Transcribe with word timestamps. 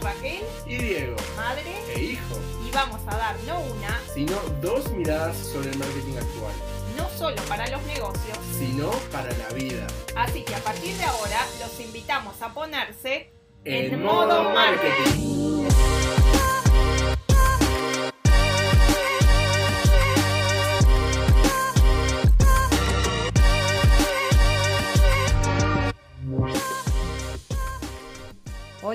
Raquel 0.00 0.42
y 0.66 0.76
Diego, 0.76 1.16
madre. 1.36 1.62
E 1.94 2.02
hijo, 2.02 2.38
y 2.66 2.70
vamos 2.70 3.00
a 3.06 3.16
dar 3.16 3.36
no 3.46 3.60
una, 3.60 4.00
sino 4.14 4.36
dos 4.62 4.90
miradas 4.92 5.36
sobre 5.36 5.70
el 5.70 5.78
marketing 5.78 6.16
actual, 6.16 6.52
no 6.96 7.08
solo 7.10 7.36
para 7.48 7.68
los 7.68 7.82
negocios, 7.84 8.38
sino 8.58 8.90
para 9.12 9.30
la 9.36 9.48
vida. 9.50 9.86
así 10.16 10.42
que 10.42 10.54
a 10.54 10.60
partir 10.60 10.96
de 10.96 11.04
ahora 11.04 11.40
los 11.60 11.80
invitamos 11.80 12.40
a 12.42 12.52
ponerse 12.52 13.30
En 13.64 14.02
modo 14.02 14.50
marketing. 14.50 15.69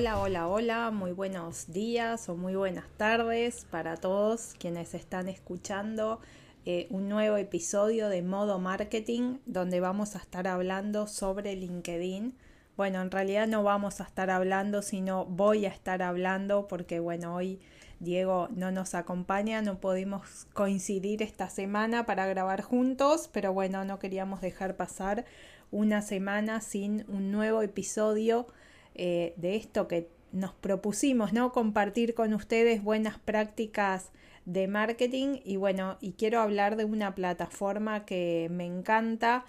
Hola, 0.05 0.19
hola, 0.19 0.47
hola, 0.47 0.91
muy 0.91 1.14
buenos 1.14 1.71
días 1.71 2.29
o 2.29 2.36
muy 2.36 2.55
buenas 2.55 2.86
tardes 2.96 3.65
para 3.71 3.97
todos 3.97 4.54
quienes 4.59 4.93
están 4.93 5.27
escuchando 5.27 6.19
eh, 6.63 6.86
un 6.91 7.09
nuevo 7.09 7.37
episodio 7.37 8.07
de 8.07 8.21
Modo 8.21 8.60
Marketing 8.60 9.39
donde 9.47 9.79
vamos 9.79 10.15
a 10.15 10.19
estar 10.19 10.47
hablando 10.47 11.07
sobre 11.07 11.55
LinkedIn. 11.55 12.36
Bueno, 12.77 13.01
en 13.01 13.10
realidad 13.10 13.47
no 13.47 13.63
vamos 13.63 13.99
a 13.99 14.04
estar 14.04 14.29
hablando, 14.29 14.83
sino 14.83 15.25
voy 15.25 15.65
a 15.65 15.69
estar 15.69 16.04
hablando 16.04 16.68
porque 16.68 16.99
bueno, 16.99 17.33
hoy 17.33 17.60
Diego 17.99 18.47
no 18.55 18.69
nos 18.69 18.93
acompaña, 18.93 19.63
no 19.63 19.79
pudimos 19.79 20.46
coincidir 20.54 21.24
esta 21.24 21.49
semana 21.49 22.05
para 22.05 22.27
grabar 22.27 22.61
juntos, 22.61 23.27
pero 23.33 23.54
bueno, 23.54 23.83
no 23.85 23.97
queríamos 23.97 24.39
dejar 24.41 24.75
pasar 24.75 25.25
una 25.71 26.04
semana 26.04 26.61
sin 26.61 27.05
un 27.07 27.32
nuevo 27.32 27.63
episodio 27.63 28.46
eh, 28.95 29.33
de 29.37 29.55
esto 29.55 29.87
que 29.87 30.09
nos 30.31 30.54
propusimos, 30.54 31.33
¿no? 31.33 31.51
Compartir 31.51 32.13
con 32.13 32.33
ustedes 32.33 32.83
buenas 32.83 33.19
prácticas 33.19 34.11
de 34.45 34.67
marketing 34.67 35.39
y 35.43 35.55
bueno, 35.57 35.97
y 36.02 36.13
quiero 36.13 36.39
hablar 36.39 36.75
de 36.75 36.85
una 36.85 37.15
plataforma 37.15 38.05
que 38.05 38.47
me 38.52 38.65
encanta, 38.65 39.45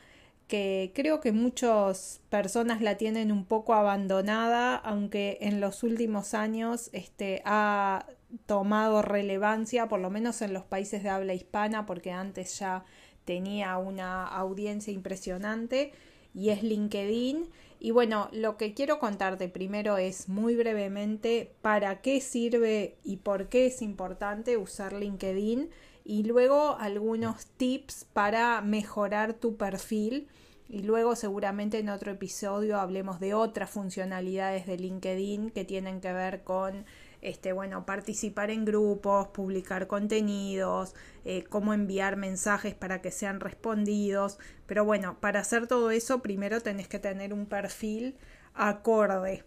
que 0.48 0.92
creo 0.94 1.20
que 1.20 1.32
muchas 1.32 2.20
personas 2.30 2.80
la 2.80 2.96
tienen 2.96 3.32
un 3.32 3.44
poco 3.44 3.74
abandonada, 3.74 4.76
aunque 4.76 5.38
en 5.40 5.60
los 5.60 5.82
últimos 5.82 6.34
años 6.34 6.88
este, 6.92 7.42
ha 7.44 8.06
tomado 8.46 9.02
relevancia, 9.02 9.88
por 9.88 10.00
lo 10.00 10.10
menos 10.10 10.40
en 10.42 10.52
los 10.52 10.64
países 10.64 11.02
de 11.02 11.08
habla 11.08 11.34
hispana, 11.34 11.84
porque 11.84 12.12
antes 12.12 12.58
ya 12.58 12.84
tenía 13.24 13.76
una 13.76 14.24
audiencia 14.24 14.92
impresionante, 14.92 15.92
y 16.32 16.50
es 16.50 16.62
LinkedIn. 16.62 17.48
Y 17.86 17.92
bueno, 17.92 18.28
lo 18.32 18.56
que 18.56 18.74
quiero 18.74 18.98
contarte 18.98 19.48
primero 19.48 19.96
es 19.96 20.28
muy 20.28 20.56
brevemente 20.56 21.54
para 21.62 22.00
qué 22.00 22.20
sirve 22.20 22.96
y 23.04 23.18
por 23.18 23.48
qué 23.48 23.66
es 23.66 23.80
importante 23.80 24.56
usar 24.56 24.92
LinkedIn 24.92 25.70
y 26.04 26.24
luego 26.24 26.78
algunos 26.80 27.46
tips 27.46 28.04
para 28.12 28.60
mejorar 28.60 29.34
tu 29.34 29.56
perfil. 29.56 30.26
Y 30.68 30.82
luego 30.82 31.14
seguramente 31.14 31.78
en 31.78 31.88
otro 31.88 32.10
episodio 32.10 32.80
hablemos 32.80 33.20
de 33.20 33.34
otras 33.34 33.70
funcionalidades 33.70 34.66
de 34.66 34.78
LinkedIn 34.78 35.50
que 35.50 35.64
tienen 35.64 36.00
que 36.00 36.12
ver 36.12 36.42
con 36.42 36.86
este, 37.22 37.52
bueno, 37.52 37.86
participar 37.86 38.50
en 38.50 38.64
grupos, 38.64 39.28
publicar 39.28 39.86
contenidos, 39.86 40.94
eh, 41.24 41.44
cómo 41.48 41.74
enviar 41.74 42.16
mensajes 42.16 42.74
para 42.74 43.00
que 43.02 43.10
sean 43.10 43.40
respondidos. 43.40 44.38
Pero 44.66 44.84
bueno, 44.84 45.18
para 45.20 45.40
hacer 45.40 45.66
todo 45.66 45.90
eso, 45.90 46.22
primero 46.22 46.60
tenés 46.60 46.88
que 46.88 46.98
tener 46.98 47.32
un 47.32 47.46
perfil 47.46 48.16
acorde. 48.54 49.44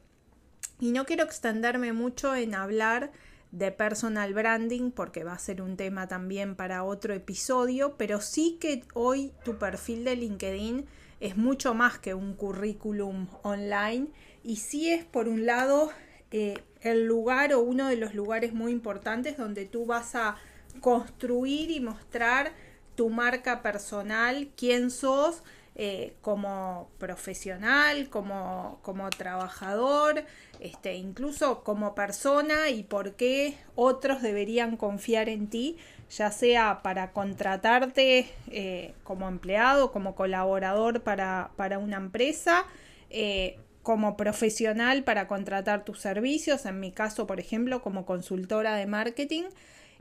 Y 0.80 0.92
no 0.92 1.06
quiero 1.06 1.24
extenderme 1.24 1.94
mucho 1.94 2.36
en 2.36 2.56
hablar 2.56 3.12
de 3.52 3.72
personal 3.72 4.34
branding 4.34 4.92
porque 4.92 5.24
va 5.24 5.34
a 5.34 5.40
ser 5.40 5.62
un 5.62 5.76
tema 5.76 6.08
también 6.08 6.56
para 6.56 6.84
otro 6.84 7.14
episodio, 7.14 7.96
pero 7.98 8.22
sí 8.22 8.58
que 8.62 8.84
hoy 8.94 9.34
tu 9.44 9.58
perfil 9.58 10.04
de 10.04 10.16
LinkedIn 10.16 10.86
es 11.20 11.36
mucho 11.36 11.74
más 11.74 12.00
que 12.00 12.14
un 12.14 12.34
currículum 12.34 13.28
online 13.42 14.08
y 14.44 14.58
sí 14.58 14.92
es 14.92 15.04
por 15.04 15.28
un 15.28 15.46
lado 15.46 15.92
eh, 16.32 16.64
el 16.82 17.06
lugar 17.06 17.54
o 17.54 17.60
uno 17.60 17.88
de 17.88 17.98
los 17.98 18.14
lugares 18.14 18.54
muy 18.54 18.72
importantes 18.72 19.38
donde 19.38 19.66
tú 19.66 19.86
vas 19.86 20.16
a 20.16 20.36
construir 20.82 21.72
y 21.72 21.80
mostrar 21.80 22.54
tu 22.96 23.10
marca 23.10 23.62
personal, 23.62 24.50
quién 24.56 24.92
sos 24.92 25.44
eh, 25.82 26.16
como 26.22 26.90
profesional, 26.98 28.10
como, 28.10 28.80
como 28.82 29.10
trabajador, 29.10 30.26
este, 30.60 30.96
incluso 30.96 31.64
como 31.64 31.96
persona 31.96 32.70
y 32.70 32.84
por 32.84 33.14
qué 33.14 33.58
otros 33.76 34.22
deberían 34.22 34.76
confiar 34.76 35.30
en 35.30 35.48
ti, 35.48 35.78
ya 36.10 36.32
sea 36.32 36.82
para 36.84 37.14
contratarte 37.14 38.28
eh, 38.52 38.94
como 39.06 39.30
empleado, 39.30 39.94
como 39.94 40.16
colaborador 40.16 41.02
para, 41.02 41.52
para 41.56 41.80
una 41.80 41.96
empresa, 41.96 42.66
eh, 43.10 43.58
como 43.84 44.18
profesional 44.18 45.04
para 45.04 45.28
contratar 45.28 45.86
tus 45.86 46.00
servicios, 46.00 46.66
en 46.66 46.80
mi 46.80 46.92
caso, 46.92 47.28
por 47.28 47.40
ejemplo, 47.40 47.82
como 47.82 48.06
consultora 48.06 48.76
de 48.76 48.86
marketing, 48.86 49.44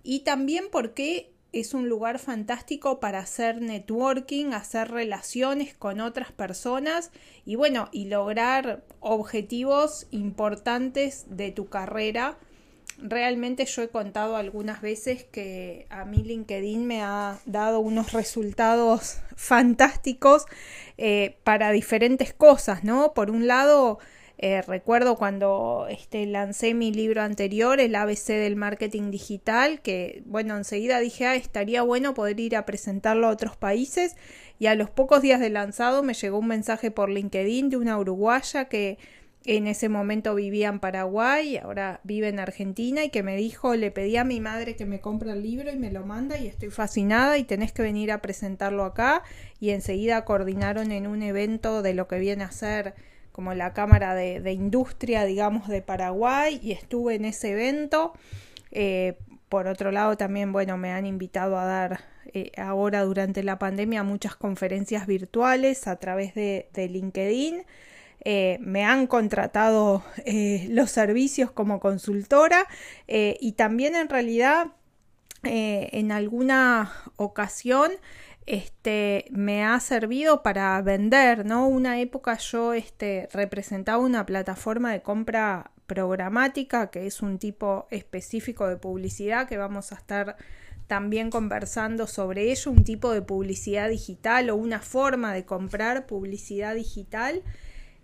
y 0.02 0.20
también 0.20 0.64
porque 0.70 1.30
es 1.52 1.72
un 1.72 1.88
lugar 1.88 2.18
fantástico 2.18 3.00
para 3.00 3.20
hacer 3.20 3.62
networking, 3.62 4.52
hacer 4.52 4.90
relaciones 4.90 5.74
con 5.74 6.00
otras 6.00 6.30
personas 6.32 7.10
y 7.46 7.56
bueno, 7.56 7.88
y 7.90 8.06
lograr 8.06 8.84
objetivos 9.00 10.06
importantes 10.10 11.24
de 11.30 11.50
tu 11.52 11.66
carrera 11.68 12.38
realmente 12.98 13.64
yo 13.64 13.82
he 13.82 13.88
contado 13.88 14.36
algunas 14.36 14.80
veces 14.80 15.24
que 15.24 15.86
a 15.88 16.04
mí 16.04 16.18
LinkedIn 16.18 16.86
me 16.86 17.02
ha 17.02 17.38
dado 17.46 17.80
unos 17.80 18.12
resultados 18.12 19.18
fantásticos 19.36 20.46
eh, 20.96 21.36
para 21.44 21.70
diferentes 21.70 22.32
cosas, 22.32 22.84
¿no? 22.84 23.14
Por 23.14 23.30
un 23.30 23.46
lado, 23.46 23.98
eh, 24.36 24.62
recuerdo 24.62 25.16
cuando 25.16 25.86
este, 25.88 26.26
lancé 26.26 26.74
mi 26.74 26.92
libro 26.92 27.22
anterior, 27.22 27.80
el 27.80 27.94
ABC 27.94 28.26
del 28.28 28.56
marketing 28.56 29.10
digital, 29.10 29.80
que 29.80 30.22
bueno, 30.26 30.56
enseguida 30.56 30.98
dije, 30.98 31.26
ah, 31.26 31.36
estaría 31.36 31.82
bueno 31.82 32.14
poder 32.14 32.38
ir 32.40 32.56
a 32.56 32.66
presentarlo 32.66 33.28
a 33.28 33.30
otros 33.30 33.56
países 33.56 34.16
y 34.58 34.66
a 34.66 34.74
los 34.74 34.90
pocos 34.90 35.22
días 35.22 35.40
de 35.40 35.50
lanzado 35.50 36.02
me 36.02 36.14
llegó 36.14 36.38
un 36.38 36.48
mensaje 36.48 36.90
por 36.90 37.10
LinkedIn 37.10 37.70
de 37.70 37.76
una 37.76 37.96
uruguaya 37.96 38.66
que 38.66 38.98
en 39.56 39.66
ese 39.66 39.88
momento 39.88 40.34
vivía 40.34 40.68
en 40.68 40.78
Paraguay, 40.78 41.56
ahora 41.56 42.00
vive 42.04 42.28
en 42.28 42.38
Argentina 42.38 43.02
y 43.02 43.08
que 43.08 43.22
me 43.22 43.34
dijo, 43.34 43.74
le 43.76 43.90
pedí 43.90 44.18
a 44.18 44.24
mi 44.24 44.40
madre 44.40 44.76
que 44.76 44.84
me 44.84 45.00
compre 45.00 45.32
el 45.32 45.42
libro 45.42 45.70
y 45.70 45.76
me 45.76 45.90
lo 45.90 46.04
manda 46.04 46.36
y 46.36 46.46
estoy 46.46 46.68
fascinada 46.68 47.38
y 47.38 47.44
tenés 47.44 47.72
que 47.72 47.80
venir 47.80 48.12
a 48.12 48.20
presentarlo 48.20 48.84
acá 48.84 49.22
y 49.58 49.70
enseguida 49.70 50.26
coordinaron 50.26 50.92
en 50.92 51.06
un 51.06 51.22
evento 51.22 51.80
de 51.80 51.94
lo 51.94 52.08
que 52.08 52.18
viene 52.18 52.44
a 52.44 52.50
ser 52.50 52.94
como 53.32 53.54
la 53.54 53.72
Cámara 53.72 54.14
de, 54.14 54.52
Industria, 54.52 55.24
digamos, 55.24 55.68
de 55.68 55.80
Paraguay 55.80 56.60
y 56.62 56.72
estuve 56.72 57.14
en 57.14 57.24
ese 57.24 57.52
evento. 57.52 58.12
Eh, 58.70 59.16
por 59.48 59.66
otro 59.66 59.92
lado, 59.92 60.18
también, 60.18 60.52
bueno, 60.52 60.76
me 60.76 60.90
han 60.90 61.06
invitado 61.06 61.56
a 61.56 61.64
dar 61.64 62.00
eh, 62.34 62.52
ahora 62.58 63.02
durante 63.02 63.42
la 63.42 63.58
pandemia 63.58 64.02
muchas 64.02 64.36
conferencias 64.36 65.06
virtuales 65.06 65.86
a 65.86 65.96
través 65.96 66.34
de, 66.34 66.68
de 66.74 66.88
LinkedIn. 66.88 67.62
Eh, 68.24 68.58
me 68.60 68.84
han 68.84 69.06
contratado 69.06 70.02
eh, 70.24 70.66
los 70.70 70.90
servicios 70.90 71.50
como 71.50 71.78
consultora 71.78 72.66
eh, 73.06 73.36
y 73.40 73.52
también 73.52 73.94
en 73.94 74.08
realidad 74.08 74.72
en 75.44 76.10
alguna 76.10 76.92
ocasión 77.14 77.92
este, 78.46 79.26
me 79.30 79.64
ha 79.64 79.78
servido 79.78 80.42
para 80.42 80.82
vender, 80.82 81.46
¿no? 81.46 81.68
Una 81.68 82.00
época 82.00 82.36
yo 82.38 82.72
este, 82.72 83.28
representaba 83.32 83.98
una 83.98 84.26
plataforma 84.26 84.90
de 84.90 85.00
compra 85.00 85.70
programática, 85.86 86.90
que 86.90 87.06
es 87.06 87.22
un 87.22 87.38
tipo 87.38 87.86
específico 87.90 88.66
de 88.66 88.76
publicidad 88.76 89.46
que 89.46 89.58
vamos 89.58 89.92
a 89.92 89.94
estar 89.94 90.36
también 90.88 91.30
conversando 91.30 92.06
sobre 92.06 92.50
ello, 92.50 92.72
un 92.72 92.82
tipo 92.82 93.12
de 93.12 93.22
publicidad 93.22 93.88
digital 93.90 94.50
o 94.50 94.56
una 94.56 94.80
forma 94.80 95.32
de 95.34 95.44
comprar 95.44 96.06
publicidad 96.06 96.74
digital. 96.74 97.42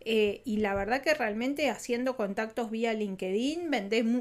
Eh, 0.05 0.43
y 0.45 0.59
la 0.59 0.75
verdad 0.75 1.01
que 1.01 1.15
realmente 1.15 1.71
haciendo 1.71 2.17
contactos 2.17 2.71
vía 2.71 2.93
LinkedIn 2.93 3.71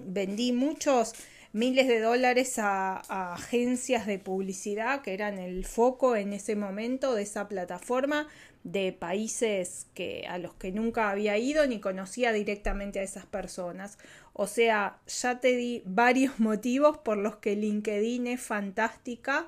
vendí 0.06 0.52
muchos 0.54 1.14
miles 1.54 1.88
de 1.88 2.00
dólares 2.00 2.58
a, 2.58 3.34
agencias 3.34 4.08
de 4.08 4.18
publicidad 4.18 5.02
que 5.02 5.14
eran 5.14 5.38
el 5.38 5.66
foco 5.66 6.16
en 6.16 6.34
ese 6.34 6.56
momento 6.56 7.14
de 7.14 7.24
esa 7.24 7.48
plataforma 7.48 8.28
de 8.64 8.94
países 8.94 9.88
que 9.94 10.26
a 10.28 10.38
los 10.38 10.54
que 10.54 10.72
nunca 10.72 11.10
había 11.10 11.38
ido 11.38 11.68
ni 11.68 11.80
conocía 11.80 12.32
directamente 12.32 13.00
a 13.00 13.04
esas 13.04 13.26
personas. 13.26 13.98
O 14.32 14.48
sea, 14.48 15.00
ya 15.06 15.40
te 15.40 15.56
di 15.56 15.84
varios 15.86 16.40
motivos 16.40 16.98
por 16.98 17.18
los 17.18 17.36
que 17.38 17.56
LinkedIn 17.56 18.28
es 18.28 18.42
fantástica 18.42 19.48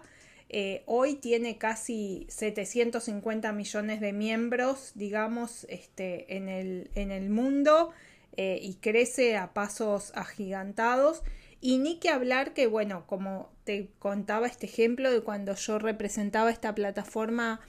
eh, 0.57 0.83
hoy 0.85 1.15
tiene 1.15 1.57
casi 1.57 2.27
750 2.29 3.51
millones 3.51 3.99
de 3.99 4.13
miembros, 4.13 4.93
digamos, 4.95 5.65
este, 5.67 6.37
en, 6.37 6.47
el, 6.47 6.89
en 6.95 7.11
el 7.11 7.29
mundo. 7.29 7.91
eh, 8.37 8.59
y 8.61 8.75
crece 8.75 9.35
a 9.35 9.53
pasos 9.53 10.13
agigantados. 10.15 11.23
Y 11.59 11.77
ni 11.79 11.99
que 11.99 12.09
hablar 12.09 12.53
que, 12.53 12.67
bueno, 12.67 13.05
como 13.05 13.49
te 13.65 13.89
contaba 13.99 14.47
este 14.47 14.65
ejemplo 14.67 15.11
de 15.11 15.21
cuando 15.21 15.55
yo 15.55 15.77
representaba 15.77 16.49
esta 16.51 16.73
plataforma 16.73 17.59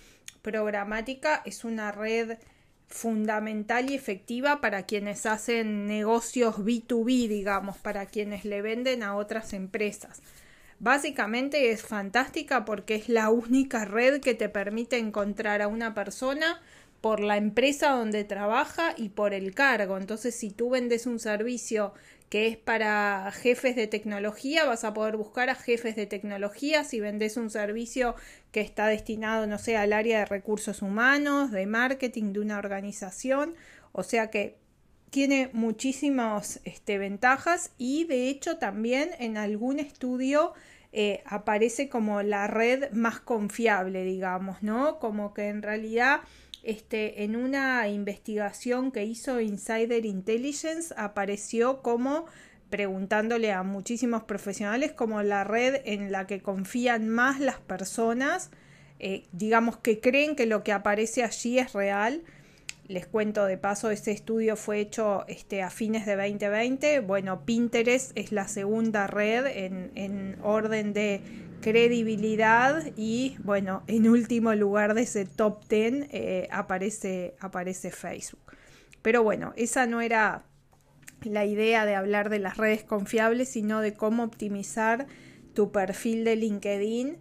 programática, 0.43 1.43
es 1.44 1.65
una 1.65 1.91
red 1.91 2.38
fundamental 2.87 3.91
y 3.91 3.94
efectiva 3.94 4.61
para 4.61 4.87
quienes 4.87 5.27
hacen 5.27 5.87
negocios 5.87 6.59
B2B, 6.59 7.27
digamos, 7.27 7.79
para 7.79 8.06
quienes 8.06 8.44
le 8.44 8.62
venden 8.62 9.03
a 9.03 9.17
otras 9.17 9.53
empresas. 9.55 10.23
Básicamente 10.78 11.70
es 11.70 11.82
fantástica 11.82 12.64
porque 12.64 12.96
es 12.96 13.08
la 13.08 13.31
única 13.31 13.84
red 13.84 14.20
que 14.20 14.34
te 14.34 14.49
permite 14.49 14.99
encontrar 14.99 15.62
a 15.62 15.69
una 15.69 15.94
persona 15.94 16.61
por 17.00 17.20
la 17.20 17.37
empresa 17.37 17.90
donde 17.90 18.25
trabaja 18.25 18.94
y 18.96 19.11
por 19.11 19.32
el 19.32 19.55
cargo. 19.55 19.96
Entonces, 19.96 20.34
si 20.34 20.50
tú 20.50 20.70
vendes 20.70 21.06
un 21.06 21.19
servicio 21.19 21.94
que 22.28 22.49
es 22.49 22.56
para 22.56 23.31
jefes 23.32 23.76
de 23.76 23.87
tecnología, 23.87 24.64
vas 24.64 24.84
a 24.84 24.93
poder 24.93 25.17
buscar 25.17 25.49
a 25.49 25.55
jefes 25.55 25.96
de 25.96 26.06
tecnología. 26.06 26.84
Si 26.84 27.00
vendes 27.00 27.37
un 27.37 27.50
servicio 27.50 28.14
que 28.50 28.61
está 28.61 28.87
destinado, 28.88 29.46
no 29.46 29.58
sé, 29.58 29.76
al 29.76 29.93
área 29.93 30.19
de 30.19 30.25
recursos 30.26 30.82
humanos, 30.82 31.52
de 31.52 31.67
marketing 31.67 32.32
de 32.32 32.40
una 32.40 32.58
organización, 32.58 33.55
o 33.93 34.02
sea 34.02 34.31
que 34.31 34.56
tiene 35.11 35.50
muchísimas 35.53 36.61
este, 36.64 36.99
ventajas 36.99 37.73
y 37.79 38.05
de 38.05 38.29
hecho 38.29 38.58
también 38.58 39.11
en 39.19 39.37
algún 39.37 39.79
estudio 39.79 40.53
eh, 40.93 41.23
aparece 41.26 41.88
como 41.88 42.23
la 42.23 42.47
red 42.47 42.91
más 42.93 43.20
confiable, 43.20 44.05
digamos, 44.05 44.62
¿no? 44.62 44.99
Como 44.99 45.35
que 45.35 45.49
en 45.49 45.62
realidad 45.62 46.20
este, 46.62 47.23
en 47.23 47.37
una 47.37 47.87
investigación 47.88 48.91
que 48.91 49.05
hizo 49.05 49.41
Insider 49.41 50.05
Intelligence 50.05 50.94
apareció 50.97 51.82
como 51.82 52.26
preguntándole 52.70 53.52
a 53.52 53.62
muchísimos 53.62 54.25
profesionales 54.25 54.93
como 54.93 55.23
la 55.23 55.44
red 55.44 55.82
en 55.85 56.11
la 56.11 56.26
que 56.26 56.43
confían 56.43 57.09
más 57.09 57.38
las 57.38 57.61
personas, 57.61 58.50
eh, 58.99 59.26
digamos 59.32 59.76
que 59.76 60.00
creen 60.00 60.35
que 60.35 60.47
lo 60.47 60.64
que 60.64 60.73
aparece 60.73 61.23
allí 61.23 61.59
es 61.59 61.73
real. 61.73 62.25
Les 62.88 63.06
cuento 63.06 63.47
de 63.47 63.59
paso, 63.59 63.91
ese 63.91 64.12
estudio 64.12 64.55
fue 64.56 64.79
hecho 64.79 65.25
este, 65.27 65.62
a 65.62 65.71
fines 65.71 66.06
de 66.06 66.15
2020. 66.15 67.00
Bueno, 67.00 67.44
Pinterest 67.44 68.12
es 68.15 68.31
la 68.31 68.47
segunda 68.47 69.06
red 69.09 69.47
en, 69.47 69.91
en 69.97 70.38
orden 70.43 70.93
de 70.93 71.21
credibilidad 71.61 72.85
y 72.97 73.37
bueno, 73.43 73.83
en 73.88 74.09
último 74.09 74.55
lugar 74.55 74.94
de 74.94 75.03
ese 75.03 75.25
top 75.25 75.67
10 75.69 76.09
eh, 76.11 76.49
aparece, 76.53 77.35
aparece 77.41 77.91
Facebook. 77.91 78.53
Pero 79.03 79.23
bueno, 79.25 79.53
esa 79.56 79.87
no 79.87 80.00
era 80.00 80.44
la 81.23 81.44
idea 81.44 81.87
de 81.87 81.97
hablar 81.97 82.31
de 82.31 82.38
las 82.38 82.56
redes 82.56 82.85
confiables, 82.85 83.49
sino 83.49 83.81
de 83.81 83.94
cómo 83.94 84.23
optimizar 84.23 85.06
tu 85.55 85.73
perfil 85.73 86.25
de 86.25 86.37
LinkedIn 86.37 87.19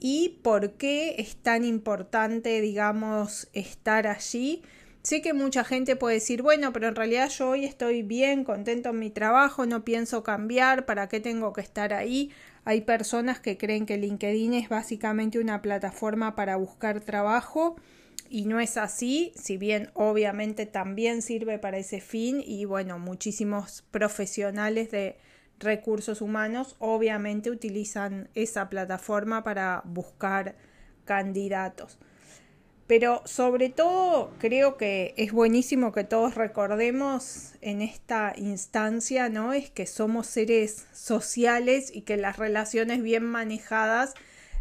y 0.00 0.40
por 0.44 0.74
qué 0.74 1.16
es 1.18 1.36
tan 1.36 1.64
importante, 1.64 2.60
digamos, 2.60 3.48
estar 3.52 4.06
allí. 4.06 4.62
Sé 5.02 5.22
que 5.22 5.32
mucha 5.32 5.64
gente 5.64 5.96
puede 5.96 6.16
decir, 6.16 6.42
bueno, 6.42 6.72
pero 6.72 6.88
en 6.88 6.96
realidad 6.96 7.28
yo 7.30 7.50
hoy 7.50 7.64
estoy 7.64 8.02
bien, 8.02 8.44
contento 8.44 8.90
en 8.90 8.98
mi 8.98 9.10
trabajo, 9.10 9.64
no 9.64 9.84
pienso 9.84 10.22
cambiar, 10.22 10.86
¿para 10.86 11.08
qué 11.08 11.20
tengo 11.20 11.52
que 11.52 11.60
estar 11.60 11.94
ahí? 11.94 12.30
Hay 12.64 12.82
personas 12.82 13.40
que 13.40 13.56
creen 13.56 13.86
que 13.86 13.96
LinkedIn 13.96 14.54
es 14.54 14.68
básicamente 14.68 15.38
una 15.38 15.62
plataforma 15.62 16.34
para 16.34 16.56
buscar 16.56 17.00
trabajo 17.00 17.76
y 18.28 18.44
no 18.44 18.60
es 18.60 18.76
así, 18.76 19.32
si 19.36 19.56
bien 19.56 19.90
obviamente 19.94 20.66
también 20.66 21.22
sirve 21.22 21.58
para 21.58 21.78
ese 21.78 22.00
fin 22.00 22.42
y 22.44 22.66
bueno, 22.66 22.98
muchísimos 22.98 23.84
profesionales 23.90 24.90
de 24.90 25.16
recursos 25.58 26.20
humanos 26.20 26.76
obviamente 26.78 27.50
utilizan 27.50 28.28
esa 28.34 28.68
plataforma 28.68 29.44
para 29.44 29.82
buscar 29.84 30.56
candidatos. 31.04 31.98
Pero 32.88 33.20
sobre 33.26 33.68
todo 33.68 34.32
creo 34.38 34.78
que 34.78 35.12
es 35.18 35.30
buenísimo 35.30 35.92
que 35.92 36.04
todos 36.04 36.34
recordemos 36.36 37.52
en 37.60 37.82
esta 37.82 38.32
instancia, 38.34 39.28
¿no? 39.28 39.52
Es 39.52 39.70
que 39.70 39.86
somos 39.86 40.26
seres 40.26 40.86
sociales 40.94 41.90
y 41.94 42.00
que 42.00 42.16
las 42.16 42.38
relaciones 42.38 43.02
bien 43.02 43.24
manejadas 43.24 44.14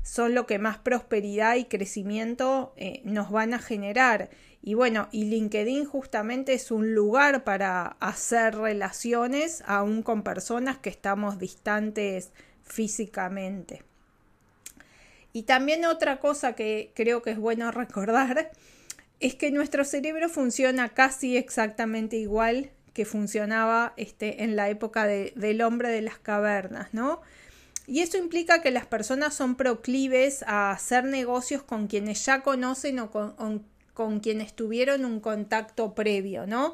son 0.04 0.36
lo 0.36 0.46
que 0.46 0.60
más 0.60 0.78
prosperidad 0.78 1.56
y 1.56 1.66
crecimiento 1.66 2.74
eh, 2.76 3.02
nos 3.06 3.32
van 3.32 3.54
a 3.54 3.60
generar. 3.60 4.30
Y 4.62 4.74
bueno, 4.74 5.08
y 5.14 5.24
LinkedIn 5.26 5.86
justamente 5.86 6.54
es 6.54 6.70
un 6.70 6.94
lugar 6.94 7.46
para 7.46 7.96
hacer 8.02 8.58
relaciones 8.58 9.64
aún 9.66 10.04
con 10.04 10.24
personas 10.24 10.78
que 10.78 10.90
estamos 10.90 11.40
distantes 11.40 12.34
físicamente. 12.64 13.87
Y 15.38 15.44
también 15.44 15.86
otra 15.86 16.20
cosa 16.20 16.54
que 16.54 16.92
creo 16.96 17.22
que 17.22 17.30
es 17.30 17.38
bueno 17.38 17.70
recordar 17.84 18.50
es 19.20 19.36
que 19.36 19.52
nuestro 19.52 19.86
cerebro 19.86 20.30
funciona 20.30 20.90
casi 20.90 21.38
exactamente 21.38 22.18
igual 22.18 22.72
que 22.94 23.06
funcionaba 23.06 23.94
este, 23.98 24.44
en 24.44 24.56
la 24.56 24.72
época 24.72 25.06
del 25.06 25.62
hombre 25.62 25.90
de 25.90 26.02
las 26.02 26.18
cavernas, 26.18 26.92
¿no? 26.92 27.22
Y 27.86 28.00
eso 28.00 28.18
implica 28.18 28.64
que 28.64 28.72
las 28.72 28.88
personas 28.88 29.36
son 29.36 29.56
proclives 29.56 30.42
a 30.48 30.72
hacer 30.72 31.04
negocios 31.04 31.62
con 31.62 31.86
quienes 31.86 32.26
ya 32.26 32.42
conocen 32.42 32.98
o 32.98 33.12
con, 33.12 34.20
quienes 34.20 34.56
tuvieron 34.56 35.06
un 35.06 35.20
contacto 35.20 35.94
previo, 35.94 36.48
¿no? 36.48 36.74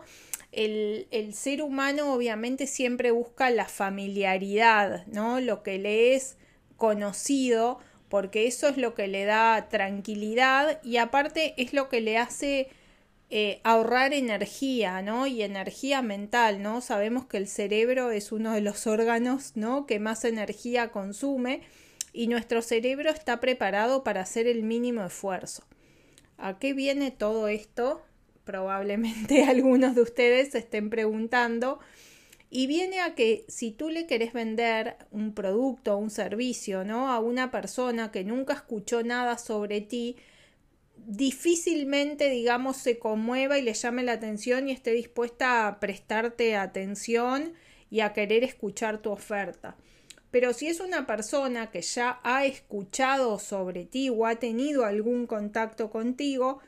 El, 0.54 1.08
el, 1.12 1.34
ser 1.34 1.62
humano 1.62 2.14
obviamente 2.14 2.66
siempre 2.66 3.12
busca 3.12 3.50
la 3.50 3.66
familiaridad, 3.66 5.06
¿no? 5.08 5.42
Lo 5.42 5.64
que 5.64 5.80
le 5.80 6.16
es 6.16 6.38
conocido 6.78 7.80
porque 8.14 8.46
eso 8.46 8.68
es 8.68 8.78
lo 8.78 8.94
que 8.94 9.08
le 9.08 9.26
da 9.26 9.70
tranquilidad 9.70 10.80
y 10.84 10.98
aparte 10.98 11.56
es 11.58 11.74
lo 11.74 11.90
que 11.90 12.00
le 12.00 12.20
hace 12.20 12.70
eh, 13.32 13.60
ahorrar 13.64 14.14
energía, 14.14 15.02
¿no? 15.02 15.26
Y 15.26 15.42
energía 15.42 16.04
mental, 16.04 16.62
¿no? 16.62 16.82
Sabemos 16.82 17.26
que 17.26 17.38
el 17.38 17.48
cerebro 17.48 18.12
es 18.12 18.32
uno 18.32 18.54
de 18.54 18.62
los 18.62 18.86
órganos, 18.86 19.54
¿no? 19.56 19.88
Que 19.88 19.98
más 19.98 20.26
energía 20.26 20.92
consume 20.92 21.62
y 22.14 22.28
nuestro 22.28 22.62
cerebro 22.62 23.10
está 23.10 23.40
preparado 23.40 24.04
para 24.04 24.22
hacer 24.22 24.46
el 24.46 24.62
mínimo 24.62 25.04
esfuerzo. 25.04 25.64
¿A 26.38 26.60
qué 26.60 26.74
viene 26.74 27.10
todo 27.10 27.48
esto? 27.48 28.04
Probablemente 28.44 29.44
algunos 29.50 29.96
de 29.96 30.04
ustedes 30.04 30.52
se 30.52 30.60
estén 30.60 30.92
preguntando. 30.92 31.80
Y 32.56 32.68
viene 32.68 33.00
a 33.02 33.16
que 33.16 33.46
si 33.48 33.72
tú 33.72 33.90
le 33.90 34.06
querés 34.06 34.32
vender 34.32 34.96
un 35.10 35.34
producto 35.34 35.98
un 35.98 36.12
servicio, 36.12 36.84
¿no? 36.84 37.12
A 37.12 37.18
una 37.18 37.50
persona 37.50 38.12
que 38.12 38.24
nunca 38.24 38.54
escuchó 38.54 39.02
nada 39.02 39.40
sobre 39.40 39.82
ti, 39.82 40.18
difícilmente, 40.96 42.30
digamos, 42.30 42.78
se 42.78 43.00
conmueva 43.00 43.58
y 43.58 43.64
le 43.64 43.74
llame 43.74 44.04
la 44.04 44.12
atención 44.12 44.70
y 44.70 44.72
esté 44.72 44.92
dispuesta 44.92 45.68
a 45.68 45.80
prestarte 45.80 46.56
atención 46.56 47.54
y 47.90 48.02
a 48.02 48.14
querer 48.14 48.44
escuchar 48.44 49.02
tu 49.02 49.10
oferta. 49.10 49.76
Pero 50.30 50.54
si 50.54 50.68
es 50.68 50.80
una 50.80 51.08
persona 51.08 51.72
que 51.72 51.82
ya 51.82 52.20
ha 52.22 52.46
escuchado 52.46 53.40
sobre 53.40 53.86
ti 53.86 54.12
o 54.12 54.28
ha 54.28 54.36
tenido 54.36 54.86
algún 54.86 55.26
contacto 55.26 55.90
contigo, 55.90 56.60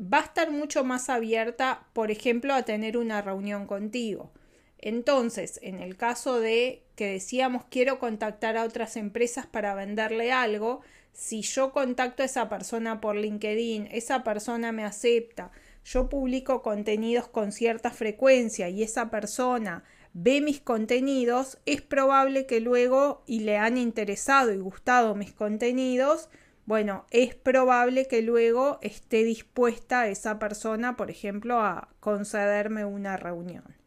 va 0.00 0.18
a 0.18 0.24
estar 0.24 0.50
mucho 0.50 0.82
más 0.82 1.08
abierta, 1.08 1.86
por 1.92 2.10
ejemplo, 2.10 2.54
a 2.54 2.64
tener 2.64 2.96
una 2.96 3.22
reunión 3.22 3.68
contigo. 3.68 4.32
Entonces, 4.78 5.58
en 5.62 5.80
el 5.80 5.96
caso 5.96 6.40
de 6.40 6.84
que 6.94 7.06
decíamos 7.12 7.64
quiero 7.68 7.98
contactar 7.98 8.56
a 8.56 8.64
otras 8.64 8.96
empresas 8.96 9.46
para 9.46 9.74
venderle 9.74 10.32
algo, 10.32 10.80
si 11.12 11.42
yo 11.42 11.72
contacto 11.72 12.22
a 12.22 12.26
esa 12.26 12.48
persona 12.48 13.00
por 13.00 13.16
LinkedIn, 13.16 13.88
esa 13.90 14.22
persona 14.22 14.70
me 14.70 14.84
acepta, 14.84 15.50
yo 15.84 16.08
publico 16.08 16.62
contenidos 16.62 17.28
con 17.28 17.50
cierta 17.50 17.90
frecuencia 17.90 18.68
y 18.68 18.82
esa 18.82 19.10
persona 19.10 19.84
ve 20.12 20.40
mis 20.40 20.60
contenidos, 20.60 21.58
es 21.66 21.82
probable 21.82 22.46
que 22.46 22.60
luego 22.60 23.22
y 23.26 23.40
le 23.40 23.56
han 23.56 23.76
interesado 23.76 24.52
y 24.52 24.58
gustado 24.58 25.14
mis 25.14 25.32
contenidos, 25.32 26.28
bueno, 26.66 27.06
es 27.10 27.34
probable 27.34 28.06
que 28.06 28.20
luego 28.20 28.78
esté 28.82 29.24
dispuesta 29.24 30.06
esa 30.06 30.38
persona, 30.38 30.96
por 30.96 31.10
ejemplo, 31.10 31.60
a 31.60 31.88
concederme 31.98 32.84
una 32.84 33.16
reunión. 33.16 33.77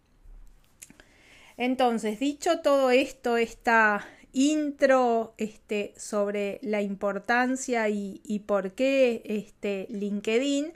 Entonces, 1.62 2.20
dicho 2.20 2.62
todo 2.62 2.89
esto, 2.89 3.38
esta 3.38 4.08
intro 4.34 5.36
este, 5.38 5.94
sobre 5.96 6.58
la 6.63 6.82
importancia 6.82 7.88
y, 7.88 8.44
por 8.48 8.72
qué 8.72 9.22
este, 9.25 9.86
LinkedIn, 9.91 10.74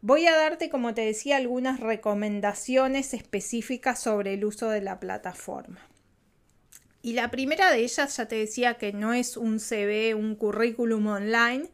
voy 0.00 0.26
a 0.26 0.34
darte, 0.34 0.70
como 0.70 0.92
te 0.92 1.02
decía, 1.02 1.36
algunas 1.36 1.78
recomendaciones 1.78 3.14
específicas 3.14 4.00
sobre 4.02 4.34
el 4.34 4.44
uso 4.44 4.70
de 4.70 4.80
la 4.80 4.98
plataforma. 4.98 5.78
Y 7.00 7.12
la 7.12 7.30
primera 7.30 7.70
de 7.70 7.84
ellas, 7.84 8.16
ya 8.16 8.26
te 8.26 8.34
decía 8.34 8.74
que 8.78 8.92
no 8.92 9.12
es 9.12 9.36
un 9.36 9.60
CV, 9.60 10.16
un 10.16 10.34
currículum 10.34 11.06
online, 11.06 11.70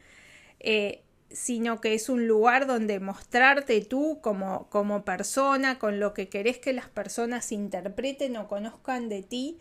eh, 0.60 1.02
sino 1.30 1.80
que 1.80 1.94
es 1.94 2.08
un 2.08 2.26
lugar 2.26 2.66
donde 2.66 3.00
mostrarte 3.00 3.80
tú 3.82 4.20
como, 4.22 4.68
como 4.70 5.04
persona, 5.04 5.78
con 5.78 6.00
lo 6.00 6.14
que 6.14 6.28
querés 6.28 6.58
que 6.58 6.72
las 6.72 6.88
personas 6.88 7.52
interpreten 7.52 8.36
o 8.36 8.48
conozcan 8.48 9.08
de 9.08 9.22
ti. 9.22 9.58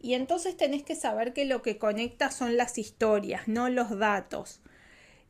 Y 0.00 0.14
entonces 0.14 0.56
tenés 0.56 0.82
que 0.82 0.94
saber 0.94 1.32
que 1.32 1.44
lo 1.44 1.62
que 1.62 1.78
conecta 1.78 2.30
son 2.30 2.56
las 2.56 2.78
historias, 2.78 3.48
no 3.48 3.68
los 3.68 3.98
datos. 3.98 4.60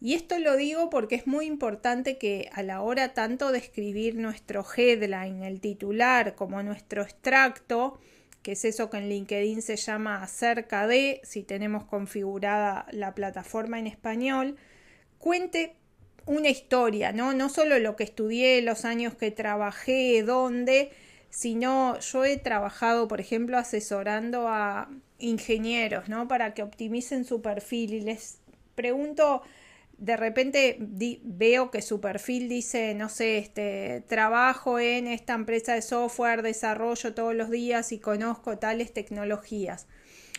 Y 0.00 0.14
esto 0.14 0.38
lo 0.38 0.56
digo 0.56 0.90
porque 0.90 1.14
es 1.14 1.26
muy 1.26 1.46
importante 1.46 2.18
que 2.18 2.50
a 2.52 2.62
la 2.62 2.82
hora 2.82 3.14
tanto 3.14 3.52
de 3.52 3.58
escribir 3.58 4.16
nuestro 4.16 4.64
headline, 4.76 5.42
el 5.42 5.60
titular, 5.60 6.34
como 6.34 6.62
nuestro 6.62 7.02
extracto, 7.02 7.98
que 8.42 8.52
es 8.52 8.64
eso 8.64 8.90
que 8.90 8.98
en 8.98 9.08
LinkedIn 9.08 9.62
se 9.62 9.76
llama 9.76 10.22
acerca 10.22 10.86
de, 10.86 11.20
si 11.24 11.42
tenemos 11.42 11.84
configurada 11.84 12.86
la 12.92 13.14
plataforma 13.14 13.78
en 13.78 13.86
español, 13.86 14.56
cuente 15.26 15.74
una 16.26 16.50
historia, 16.50 17.10
¿no? 17.10 17.32
No 17.32 17.48
solo 17.48 17.80
lo 17.80 17.96
que 17.96 18.04
estudié, 18.04 18.62
los 18.62 18.84
años 18.84 19.16
que 19.16 19.32
trabajé, 19.32 20.22
dónde, 20.22 20.92
sino 21.30 21.98
yo 21.98 22.24
he 22.24 22.36
trabajado, 22.36 23.08
por 23.08 23.20
ejemplo, 23.20 23.58
asesorando 23.58 24.46
a 24.46 24.88
ingenieros, 25.18 26.08
¿no? 26.08 26.28
Para 26.28 26.54
que 26.54 26.62
optimicen 26.62 27.24
su 27.24 27.42
perfil 27.42 27.94
y 27.94 28.00
les 28.02 28.38
pregunto, 28.76 29.42
de 29.98 30.16
repente 30.16 30.76
veo 30.78 31.72
que 31.72 31.82
su 31.82 32.00
perfil 32.00 32.48
dice, 32.48 32.94
no 32.94 33.08
sé, 33.08 33.38
este, 33.38 34.04
trabajo 34.06 34.78
en 34.78 35.08
esta 35.08 35.34
empresa 35.34 35.74
de 35.74 35.82
software, 35.82 36.42
desarrollo 36.42 37.14
todos 37.14 37.34
los 37.34 37.50
días 37.50 37.90
y 37.90 37.98
conozco 37.98 38.58
tales 38.58 38.92
tecnologías. 38.92 39.88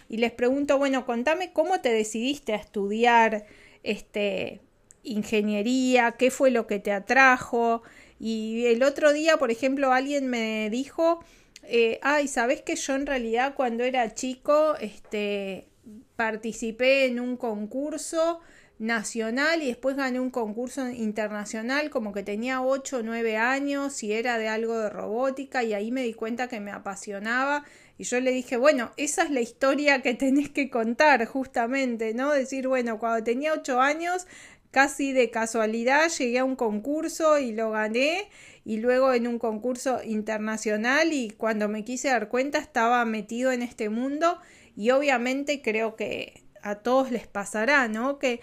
Y 0.08 0.16
les 0.16 0.32
pregunto, 0.32 0.78
bueno, 0.78 1.06
contame 1.06 1.52
cómo 1.52 1.82
te 1.82 1.92
decidiste 1.92 2.54
a 2.54 2.56
estudiar 2.56 3.46
este, 3.84 4.62
ingeniería, 5.08 6.14
qué 6.14 6.32
fue 6.32 6.52
lo 6.52 6.68
que 6.68 6.80
te 6.80 6.92
atrajo. 6.92 7.84
Y 8.20 8.66
el 8.66 8.84
otro 8.84 9.14
día, 9.14 9.38
por 9.38 9.52
ejemplo, 9.52 9.94
alguien 9.94 10.28
me 10.28 10.70
dijo, 10.70 11.24
eh, 11.64 12.00
ay, 12.02 12.28
¿sabes 12.28 12.62
que 12.62 12.76
yo 12.76 12.96
en 12.96 13.06
realidad 13.06 13.54
cuando 13.56 13.84
era 13.84 14.14
chico 14.14 14.76
este, 14.80 15.68
participé 16.16 17.06
en 17.06 17.20
un 17.20 17.38
concurso 17.38 18.40
nacional 18.80 19.64
y 19.64 19.68
después 19.68 19.96
gané 19.96 20.20
un 20.20 20.30
concurso 20.30 20.88
internacional 20.88 21.90
como 21.90 22.14
que 22.14 22.22
tenía 22.22 22.62
8 22.62 22.98
o 22.98 23.02
9 23.02 23.38
años 23.38 24.04
y 24.04 24.14
era 24.14 24.38
de 24.38 24.48
algo 24.48 24.78
de 24.78 24.90
robótica 24.90 25.64
y 25.64 25.74
ahí 25.74 25.92
me 25.92 26.04
di 26.04 26.14
cuenta 26.14 26.48
que 26.48 26.60
me 26.60 26.72
apasionaba 26.72 27.66
y 27.98 28.04
yo 28.04 28.20
le 28.20 28.32
dije, 28.32 28.58
bueno, 28.58 28.92
esa 28.96 29.24
es 29.24 29.32
la 29.32 29.42
historia 29.42 30.04
que 30.04 30.14
tenés 30.14 30.50
que 30.50 30.70
contar 30.70 31.26
justamente, 31.26 32.14
¿no? 32.14 32.32
Decir, 32.32 32.68
bueno, 32.68 33.00
cuando 33.00 33.24
tenía 33.24 33.54
8 33.54 33.82
años 33.82 34.28
casi 34.78 35.12
de 35.12 35.32
casualidad 35.32 36.08
llegué 36.08 36.38
a 36.38 36.44
un 36.44 36.56
concurso 36.56 37.40
y 37.40 37.52
lo 37.52 37.72
gané 37.72 38.30
y 38.64 38.78
luego 38.78 39.12
en 39.12 39.26
un 39.26 39.40
concurso 39.40 40.04
internacional 40.04 41.14
y 41.14 41.32
cuando 41.32 41.68
me 41.68 41.84
quise 41.84 42.10
dar 42.10 42.30
cuenta 42.30 42.60
estaba 42.60 43.04
metido 43.04 43.52
en 43.52 43.64
este 43.64 43.90
mundo 43.90 44.40
y 44.76 44.92
obviamente 44.92 45.64
creo 45.64 45.96
que 45.96 46.44
a 46.62 46.76
todos 46.76 47.10
les 47.10 47.26
pasará, 47.26 47.88
¿no? 47.88 48.20
Que 48.20 48.40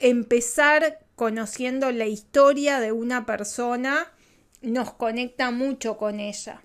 empezar 0.00 1.00
conociendo 1.14 1.92
la 1.92 2.06
historia 2.06 2.80
de 2.80 2.92
una 2.92 3.26
persona 3.26 4.10
nos 4.62 4.94
conecta 4.94 5.50
mucho 5.50 5.98
con 5.98 6.20
ella. 6.20 6.62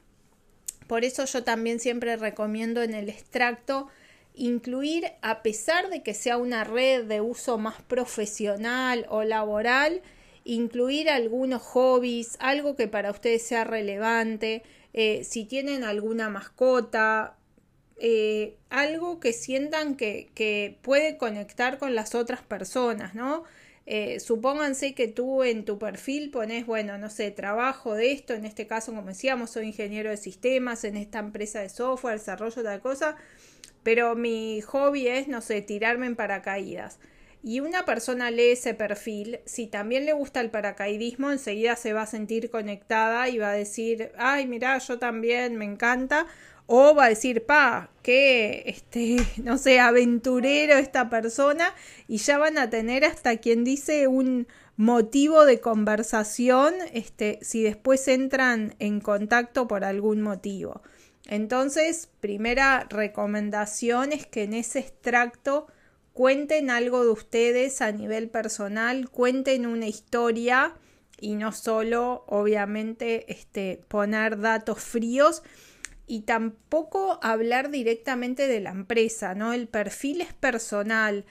Por 0.87 1.03
eso 1.03 1.25
yo 1.25 1.43
también 1.43 1.81
siempre 1.81 2.15
recomiendo 2.15 2.81
en 2.81 2.93
el 2.93 3.09
extracto 3.09 3.89
incluir, 4.35 5.05
a 5.21 5.43
pesar 5.43 5.89
de 5.89 6.03
que 6.03 6.13
sea 6.13 6.37
una 6.37 6.63
red 6.63 7.05
de 7.05 7.21
uso 7.21 7.57
más 7.57 7.81
profesional 7.81 9.05
o 9.09 9.23
laboral, 9.23 10.01
incluir 10.43 11.09
algunos 11.09 11.61
hobbies, 11.61 12.37
algo 12.39 12.75
que 12.75 12.87
para 12.87 13.11
ustedes 13.11 13.43
sea 13.43 13.63
relevante, 13.63 14.63
eh, 14.93 15.23
si 15.23 15.45
tienen 15.45 15.83
alguna 15.83 16.29
mascota, 16.29 17.35
eh, 17.97 18.57
algo 18.69 19.19
que 19.19 19.33
sientan 19.33 19.95
que, 19.95 20.29
que, 20.33 20.77
puede 20.81 21.17
conectar 21.17 21.77
con 21.77 21.93
las 21.93 22.15
otras 22.15 22.41
personas, 22.41 23.13
¿no? 23.13 23.43
Eh, 23.85 24.19
supónganse 24.19 24.93
que 24.93 25.07
tú 25.07 25.43
en 25.43 25.65
tu 25.65 25.77
perfil 25.79 26.31
pones, 26.31 26.65
bueno, 26.65 26.97
no 26.97 27.09
sé, 27.09 27.31
trabajo 27.31 27.93
de 27.93 28.11
esto, 28.11 28.33
en 28.33 28.45
este 28.45 28.67
caso, 28.67 28.93
como 28.93 29.09
decíamos, 29.09 29.51
soy 29.51 29.67
ingeniero 29.67 30.09
de 30.09 30.17
sistemas 30.17 30.83
en 30.83 30.97
esta 30.97 31.19
empresa 31.19 31.59
de 31.61 31.69
software, 31.69 32.17
desarrollo 32.19 32.63
tal 32.63 32.79
cosa, 32.81 33.17
pero 33.83 34.15
mi 34.15 34.61
hobby 34.61 35.07
es, 35.07 35.27
no 35.27 35.41
sé, 35.41 35.61
tirarme 35.61 36.07
en 36.07 36.15
paracaídas. 36.15 36.99
Y 37.43 37.59
una 37.59 37.85
persona 37.85 38.29
lee 38.29 38.51
ese 38.51 38.75
perfil, 38.75 39.39
si 39.45 39.65
también 39.65 40.05
le 40.05 40.13
gusta 40.13 40.41
el 40.41 40.51
paracaidismo, 40.51 41.31
enseguida 41.31 41.75
se 41.75 41.93
va 41.93 42.03
a 42.03 42.07
sentir 42.07 42.51
conectada 42.51 43.29
y 43.29 43.39
va 43.39 43.49
a 43.51 43.55
decir, 43.55 44.11
ay, 44.17 44.45
mira, 44.45 44.77
yo 44.77 44.99
también, 44.99 45.57
me 45.57 45.65
encanta 45.65 46.27
o 46.73 46.95
va 46.95 47.05
a 47.05 47.09
decir, 47.09 47.45
pa, 47.45 47.89
que, 48.01 48.63
este, 48.65 49.17
no 49.43 49.57
sé, 49.57 49.81
aventurero 49.81 50.75
esta 50.75 51.09
persona, 51.09 51.73
y 52.07 52.17
ya 52.17 52.37
van 52.37 52.57
a 52.57 52.69
tener 52.69 53.03
hasta 53.03 53.35
quien 53.37 53.65
dice 53.65 54.07
un 54.07 54.47
motivo 54.77 55.43
de 55.43 55.59
conversación, 55.59 56.73
este, 56.93 57.39
si 57.41 57.61
después 57.61 58.07
entran 58.07 58.75
en 58.79 59.01
contacto 59.01 59.67
por 59.67 59.83
algún 59.83 60.21
motivo. 60.21 60.81
Entonces, 61.27 62.09
primera 62.19 62.87
recomendación 62.89 64.11
es 64.11 64.25
que 64.25 64.43
en 64.43 64.53
ese 64.53 64.79
extracto 64.79 65.67
cuenten 66.13 66.69
algo 66.69 67.03
de 67.03 67.11
ustedes 67.11 67.81
a 67.81 67.91
nivel 67.91 68.29
personal, 68.29 69.09
cuenten 69.09 69.65
una 69.65 69.87
historia 69.87 70.73
y 71.19 71.35
no 71.35 71.51
solo, 71.51 72.25
obviamente, 72.27 73.31
este, 73.31 73.81
poner 73.87 74.39
datos 74.39 74.79
fríos, 74.79 75.43
y 76.11 76.23
tampoco 76.23 77.19
hablar 77.21 77.71
directamente 77.71 78.47
de 78.49 78.59
la 78.59 78.71
empresa, 78.71 79.33
¿no? 79.33 79.53
El 79.53 79.69
perfil 79.69 80.19
es 80.19 80.33
personal. 80.33 81.23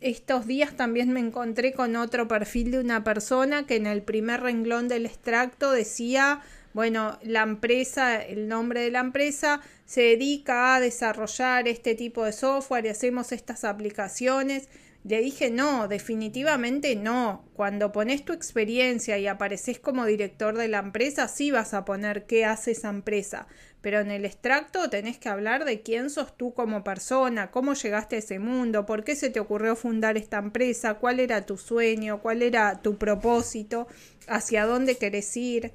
estos 0.00 0.46
días 0.46 0.76
también 0.76 1.10
me 1.14 1.20
encontré 1.20 1.72
con 1.72 1.96
otro 1.96 2.28
perfil 2.28 2.70
de 2.70 2.80
una 2.80 3.02
persona 3.02 3.66
que 3.66 3.76
en 3.76 3.86
el 3.86 4.02
primer 4.02 4.42
renglón 4.42 4.86
del 4.86 5.06
extracto 5.06 5.72
decía, 5.72 6.42
bueno, 6.74 7.20
la 7.22 7.42
empresa, 7.42 8.20
el 8.20 8.48
nombre 8.48 8.80
de 8.80 8.90
la 8.90 8.98
empresa 8.98 9.60
se 9.86 10.02
dedica 10.02 10.74
a 10.74 10.80
desarrollar 10.80 11.68
este 11.68 11.94
tipo 11.94 12.24
de 12.24 12.32
software 12.32 12.84
y 12.84 12.88
hacemos 12.88 13.30
estas 13.30 13.62
aplicaciones. 13.62 14.68
Le 15.04 15.20
dije, 15.20 15.50
no, 15.50 15.86
definitivamente 15.86 16.96
no. 16.96 17.44
Cuando 17.54 17.92
pones 17.92 18.24
tu 18.24 18.32
experiencia 18.32 19.18
y 19.18 19.28
apareces 19.28 19.78
como 19.78 20.04
director 20.04 20.56
de 20.58 20.66
la 20.66 20.78
empresa, 20.78 21.28
sí 21.28 21.52
vas 21.52 21.74
a 21.74 21.84
poner 21.84 22.26
qué 22.26 22.44
hace 22.44 22.72
esa 22.72 22.88
empresa. 22.88 23.46
Pero 23.80 24.00
en 24.00 24.10
el 24.10 24.24
extracto 24.24 24.90
tenés 24.90 25.18
que 25.18 25.28
hablar 25.28 25.64
de 25.66 25.82
quién 25.82 26.10
sos 26.10 26.36
tú 26.36 26.54
como 26.54 26.82
persona, 26.82 27.52
cómo 27.52 27.74
llegaste 27.74 28.16
a 28.16 28.18
ese 28.18 28.40
mundo, 28.40 28.84
por 28.84 29.04
qué 29.04 29.14
se 29.14 29.30
te 29.30 29.38
ocurrió 29.38 29.76
fundar 29.76 30.16
esta 30.16 30.38
empresa, 30.38 30.94
cuál 30.94 31.20
era 31.20 31.46
tu 31.46 31.56
sueño, 31.56 32.20
cuál 32.20 32.42
era 32.42 32.82
tu 32.82 32.98
propósito, 32.98 33.86
hacia 34.26 34.66
dónde 34.66 34.96
querés 34.96 35.36
ir. 35.36 35.72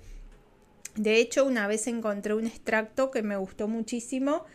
De 0.96 1.18
hecho, 1.18 1.46
una 1.46 1.68
vez 1.68 1.88
encontré 1.88 2.34
un 2.34 2.48
extracto 2.48 3.12
que 3.12 3.24
me 3.24 3.38
gustó 3.38 3.68
muchísimo 3.68 4.46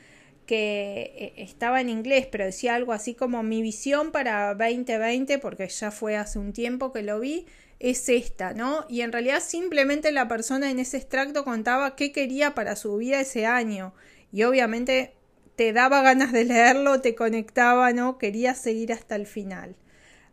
que 0.46 1.14
eh, 1.16 1.42
estaba 1.42 1.80
en 1.80 1.88
inglés, 1.88 2.26
pero 2.30 2.44
decía 2.44 2.74
algo 2.74 2.92
así 2.92 3.14
como 3.14 3.42
mi 3.42 3.62
visión 3.62 4.12
para 4.12 4.54
2020, 4.54 5.38
porque 5.38 5.68
ya 5.68 5.90
fue 5.90 6.16
hace 6.16 6.38
un 6.38 6.52
tiempo 6.52 6.92
que 6.92 7.02
lo 7.02 7.20
vi, 7.20 7.46
es 7.80 8.08
esta, 8.08 8.54
¿no? 8.54 8.86
Y 8.88 9.00
en 9.00 9.12
realidad 9.12 9.40
simplemente 9.40 10.12
la 10.12 10.28
persona 10.28 10.70
en 10.70 10.78
ese 10.78 10.98
extracto 10.98 11.44
contaba 11.44 11.96
qué 11.96 12.12
quería 12.12 12.54
para 12.54 12.76
su 12.76 12.96
vida 12.96 13.20
ese 13.20 13.46
año. 13.46 13.94
Y 14.32 14.44
obviamente 14.44 15.14
te 15.56 15.72
daba 15.72 16.02
ganas 16.02 16.32
de 16.32 16.44
leerlo, 16.44 17.00
te 17.00 17.14
conectaba, 17.14 17.92
¿no? 17.92 18.18
Quería 18.18 18.54
seguir 18.54 18.92
hasta 18.92 19.16
el 19.16 19.26
final. 19.26 19.76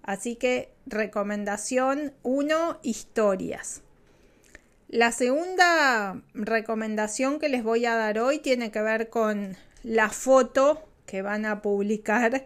Así 0.04 0.36
que 0.36 0.72
recomendación 0.86 2.14
1, 2.24 2.80
historias. 2.84 3.84
La 4.92 5.14
segunda 5.14 6.22
recomendación 6.34 7.40
que 7.40 7.48
les 7.48 7.64
voy 7.64 7.86
a 7.86 7.96
dar 7.96 8.20
hoy 8.20 8.40
tiene 8.40 8.72
que 8.72 8.82
ver 8.82 9.10
con 9.10 9.56
la 9.84 10.10
foto 10.10 10.86
que 11.06 11.22
van 11.22 11.46
a 11.46 11.62
publicar. 11.62 12.46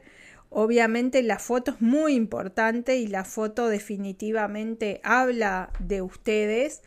Obviamente 0.51 1.23
la 1.23 1.39
foto 1.39 1.71
es 1.71 1.81
muy 1.81 2.13
importante 2.13 2.97
y 2.97 3.07
la 3.07 3.25
foto 3.25 3.67
definitivamente 3.67 5.01
habla 5.03 5.71
de 5.79 6.03
ustedes. 6.03 6.83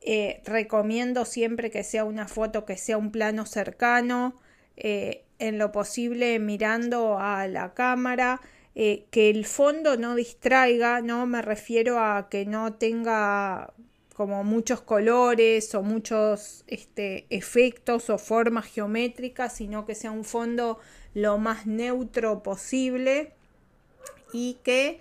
Eh, 0.00 0.40
recomiendo 0.46 1.26
siempre 1.26 1.70
que 1.70 1.84
sea 1.84 2.04
una 2.04 2.26
foto 2.26 2.64
que 2.64 2.78
sea 2.78 2.96
un 2.96 3.12
plano 3.12 3.44
cercano, 3.44 4.40
eh, 4.78 5.24
en 5.38 5.58
lo 5.58 5.72
posible 5.72 6.38
mirando 6.38 7.18
a 7.18 7.46
la 7.48 7.74
cámara, 7.74 8.40
eh, 8.74 9.04
que 9.10 9.28
el 9.28 9.44
fondo 9.44 9.98
no 9.98 10.14
distraiga, 10.14 11.02
no 11.02 11.26
me 11.26 11.42
refiero 11.42 11.98
a 11.98 12.30
que 12.30 12.46
no 12.46 12.72
tenga 12.72 13.74
como 14.20 14.44
muchos 14.44 14.82
colores 14.82 15.74
o 15.74 15.80
muchos 15.80 16.62
este, 16.66 17.24
efectos 17.30 18.10
o 18.10 18.18
formas 18.18 18.66
geométricas, 18.66 19.54
sino 19.56 19.86
que 19.86 19.94
sea 19.94 20.10
un 20.10 20.26
fondo 20.26 20.78
lo 21.14 21.38
más 21.38 21.64
neutro 21.64 22.42
posible 22.42 23.32
y 24.34 24.58
que 24.62 25.00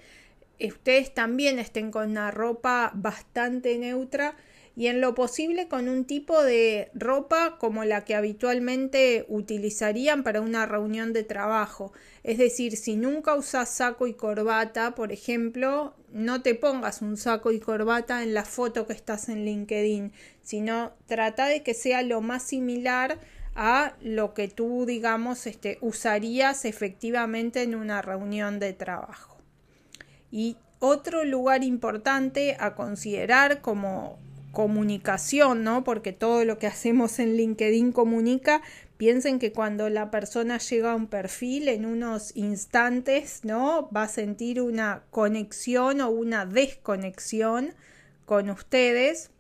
ustedes 0.65 1.13
también 1.13 1.59
estén 1.59 1.91
con 1.91 2.11
una 2.11 2.31
ropa 2.31 2.93
bastante 2.95 3.77
neutra 3.77 4.37
y 4.77 4.87
en 4.87 5.01
lo 5.01 5.15
posible 5.15 5.67
con 5.67 5.89
un 5.89 6.05
tipo 6.05 6.41
de 6.41 6.89
ropa 6.93 7.57
como 7.59 7.83
la 7.83 8.05
que 8.05 8.15
habitualmente 8.15 9.25
utilizarían 9.27 10.23
para 10.23 10.39
una 10.39 10.65
reunión 10.65 11.11
de 11.11 11.25
trabajo. 11.25 11.91
Es 12.23 12.37
decir, 12.37 12.77
si 12.77 12.95
nunca 12.95 13.35
usas 13.35 13.67
saco 13.67 14.07
y 14.07 14.13
corbata, 14.13 14.95
por 14.95 15.11
ejemplo, 15.11 15.93
no 16.13 16.41
te 16.41 16.55
pongas 16.55 17.01
un 17.01 17.17
saco 17.17 17.51
y 17.51 17.59
corbata 17.59 18.23
en 18.23 18.33
la 18.33 18.45
foto 18.45 18.87
que 18.87 18.93
estás 18.93 19.29
en 19.29 19.45
LinkedIn, 19.45 20.11
sino 20.41 20.93
trata 21.07 21.47
de 21.47 21.63
que 21.63 21.73
sea 21.73 22.01
lo 22.01 22.21
más 22.21 22.43
similar 22.43 23.19
a 23.55 23.95
lo 24.01 24.33
que 24.33 24.47
tú, 24.47 24.85
digamos, 24.85 25.45
este, 25.47 25.77
usarías 25.81 26.65
efectivamente 26.65 27.61
en 27.61 27.75
una 27.75 28.01
reunión 28.01 28.59
de 28.59 28.73
trabajo. 28.73 29.37
Y 30.31 30.57
otro 30.79 31.25
lugar 31.25 31.63
importante 31.63 32.55
a 32.59 32.75
considerar 32.75 33.61
como 33.61 34.17
comunicación, 34.51 35.63
¿no? 35.63 35.83
Porque 35.83 36.13
todo 36.13 36.45
lo 36.45 36.57
que 36.57 36.67
hacemos 36.67 37.19
en 37.19 37.35
LinkedIn 37.35 37.91
comunica. 37.91 38.61
Piensen 38.99 39.39
que 39.39 39.53
cuando 39.53 39.87
la 39.87 40.11
persona 40.11 40.57
llega 40.57 40.91
a 40.91 40.95
un 40.95 41.07
perfil 41.07 41.69
en 41.69 41.85
unos 41.85 42.35
instantes, 42.35 43.45
¿no? 43.45 43.89
Va 43.95 44.03
a 44.03 44.07
sentir 44.09 44.61
una 44.61 45.03
conexión 45.09 46.01
o 46.01 46.09
una 46.09 46.45
desconexión 46.45 47.75
con 48.25 48.49
ustedes. 48.49 49.31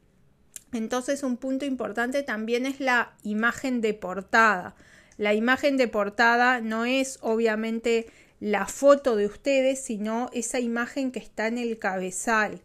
Entonces 0.71 1.23
un 1.23 1.35
punto 1.35 1.65
importante 1.65 2.23
también 2.23 2.65
es 2.65 2.79
la 2.79 3.17
imagen 3.21 3.81
de 3.81 3.93
portada. 3.93 4.77
La 5.17 5.33
imagen 5.33 5.75
de 5.75 5.89
portada 5.89 6.61
no 6.61 6.85
es 6.85 7.19
obviamente 7.19 8.07
la 8.39 8.65
foto 8.65 9.17
de 9.17 9.25
ustedes, 9.25 9.83
sino 9.83 10.29
esa 10.31 10.61
imagen 10.61 11.11
que 11.11 11.19
está 11.19 11.47
en 11.47 11.57
el 11.57 11.77
cabezal 11.79 12.61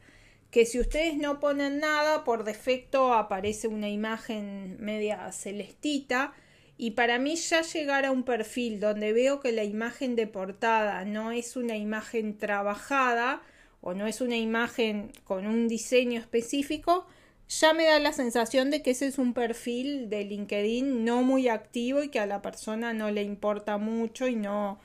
que 0.52 0.64
si 0.64 0.78
ustedes 0.78 1.16
no 1.16 1.40
ponen 1.40 1.80
nada, 1.80 2.22
por 2.22 2.44
defecto 2.44 3.12
aparece 3.12 3.66
una 3.66 3.88
imagen 3.88 4.76
media 4.78 5.32
celestita. 5.32 6.32
Y 6.76 6.92
para 6.92 7.18
mí 7.18 7.36
ya 7.36 7.62
llegar 7.62 8.04
a 8.04 8.10
un 8.10 8.24
perfil 8.24 8.80
donde 8.80 9.12
veo 9.12 9.40
que 9.40 9.52
la 9.52 9.64
imagen 9.64 10.16
de 10.16 10.26
portada 10.26 11.04
no 11.04 11.30
es 11.30 11.56
una 11.56 11.76
imagen 11.76 12.36
trabajada 12.36 13.42
o 13.80 13.94
no 13.94 14.06
es 14.06 14.20
una 14.20 14.36
imagen 14.36 15.12
con 15.24 15.46
un 15.46 15.68
diseño 15.68 16.18
específico, 16.18 17.06
ya 17.48 17.74
me 17.74 17.84
da 17.84 17.98
la 17.98 18.12
sensación 18.12 18.70
de 18.70 18.82
que 18.82 18.92
ese 18.92 19.06
es 19.06 19.18
un 19.18 19.34
perfil 19.34 20.08
de 20.08 20.24
LinkedIn 20.24 21.04
no 21.04 21.22
muy 21.22 21.48
activo 21.48 22.02
y 22.02 22.08
que 22.08 22.18
a 22.18 22.26
la 22.26 22.40
persona 22.40 22.94
no 22.94 23.10
le 23.10 23.22
importa 23.22 23.76
mucho 23.76 24.26
y 24.26 24.36
no 24.36 24.80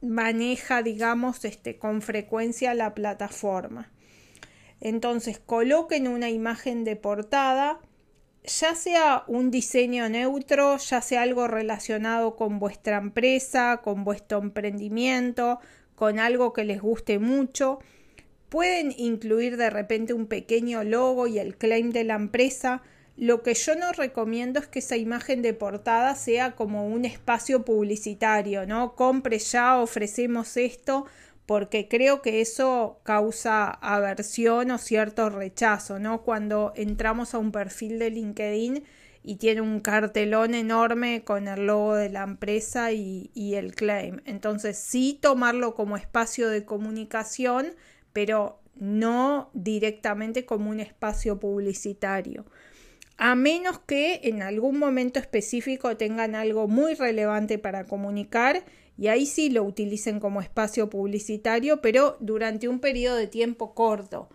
maneja, 0.00 0.82
digamos, 0.82 1.44
este, 1.44 1.78
con 1.78 2.02
frecuencia 2.02 2.74
la 2.74 2.94
plataforma. 2.94 3.92
Entonces 4.80 5.38
coloquen 5.38 6.08
una 6.08 6.28
imagen 6.28 6.82
de 6.82 6.96
portada, 6.96 7.78
ya 8.44 8.74
sea 8.74 9.24
un 9.28 9.50
diseño 9.50 10.08
neutro, 10.08 10.76
ya 10.76 11.00
sea 11.00 11.22
algo 11.22 11.46
relacionado 11.46 12.36
con 12.36 12.58
vuestra 12.58 12.98
empresa, 12.98 13.80
con 13.82 14.04
vuestro 14.04 14.38
emprendimiento, 14.38 15.60
con 15.94 16.18
algo 16.18 16.52
que 16.52 16.64
les 16.64 16.80
guste 16.80 17.18
mucho. 17.18 17.78
Pueden 18.48 18.92
incluir 18.96 19.56
de 19.56 19.70
repente 19.70 20.12
un 20.12 20.26
pequeño 20.26 20.82
logo 20.84 21.26
y 21.26 21.38
el 21.38 21.56
claim 21.56 21.90
de 21.90 22.04
la 22.04 22.14
empresa. 22.14 22.82
Lo 23.16 23.42
que 23.42 23.54
yo 23.54 23.76
no 23.76 23.92
recomiendo 23.92 24.58
es 24.58 24.66
que 24.66 24.80
esa 24.80 24.96
imagen 24.96 25.42
de 25.42 25.54
portada 25.54 26.14
sea 26.16 26.52
como 26.56 26.86
un 26.88 27.04
espacio 27.04 27.64
publicitario, 27.64 28.66
¿no? 28.66 28.94
Compre 28.96 29.38
ya, 29.38 29.78
ofrecemos 29.78 30.56
esto 30.56 31.06
porque 31.52 31.86
creo 31.86 32.22
que 32.22 32.40
eso 32.40 32.98
causa 33.02 33.68
aversión 33.68 34.70
o 34.70 34.78
cierto 34.78 35.28
rechazo, 35.28 35.98
¿no? 35.98 36.22
Cuando 36.22 36.72
entramos 36.76 37.34
a 37.34 37.38
un 37.38 37.52
perfil 37.52 37.98
de 37.98 38.08
LinkedIn 38.08 38.84
y 39.22 39.36
tiene 39.36 39.60
un 39.60 39.80
cartelón 39.80 40.54
enorme 40.54 41.24
con 41.24 41.48
el 41.48 41.66
logo 41.66 41.94
de 41.94 42.08
la 42.08 42.22
empresa 42.22 42.92
y, 42.92 43.30
y 43.34 43.56
el 43.56 43.74
claim. 43.74 44.22
Entonces 44.24 44.78
sí 44.78 45.18
tomarlo 45.20 45.74
como 45.74 45.98
espacio 45.98 46.48
de 46.48 46.64
comunicación, 46.64 47.74
pero 48.14 48.58
no 48.76 49.50
directamente 49.52 50.46
como 50.46 50.70
un 50.70 50.80
espacio 50.80 51.38
publicitario. 51.38 52.46
A 53.18 53.34
menos 53.34 53.78
que 53.80 54.22
en 54.24 54.40
algún 54.40 54.78
momento 54.78 55.20
específico 55.20 55.98
tengan 55.98 56.34
algo 56.34 56.66
muy 56.66 56.94
relevante 56.94 57.58
para 57.58 57.84
comunicar 57.84 58.64
y 58.98 59.08
ahí 59.08 59.26
sí 59.26 59.50
lo 59.50 59.64
utilicen 59.64 60.20
como 60.20 60.40
espacio 60.40 60.90
publicitario, 60.90 61.80
pero 61.80 62.16
durante 62.20 62.68
un 62.68 62.80
periodo 62.80 63.16
de 63.16 63.26
tiempo 63.26 63.74
corto. 63.74 64.28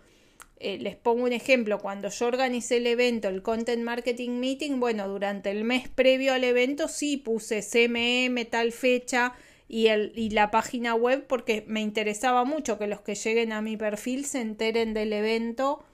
Eh, 0.60 0.78
les 0.78 0.96
pongo 0.96 1.24
un 1.24 1.32
ejemplo, 1.32 1.78
cuando 1.78 2.08
yo 2.08 2.26
organicé 2.26 2.78
el 2.78 2.88
evento, 2.88 3.28
el 3.28 3.42
Content 3.42 3.82
Marketing 3.82 4.40
Meeting, 4.40 4.80
bueno, 4.80 5.08
durante 5.08 5.52
el 5.52 5.62
mes 5.62 5.88
previo 5.88 6.32
al 6.32 6.42
evento 6.42 6.88
sí 6.88 7.16
puse 7.16 7.62
CMM 7.62 8.44
tal 8.46 8.72
fecha 8.72 9.34
y, 9.68 9.86
el, 9.86 10.12
y 10.16 10.30
la 10.30 10.50
página 10.50 10.96
web 10.96 11.26
porque 11.28 11.64
me 11.68 11.80
interesaba 11.80 12.44
mucho 12.44 12.76
que 12.76 12.88
los 12.88 13.02
que 13.02 13.14
lleguen 13.14 13.52
a 13.52 13.62
mi 13.62 13.76
perfil 13.76 14.24
se 14.24 14.40
enteren 14.40 14.94
del 14.94 15.12
evento 15.12 15.84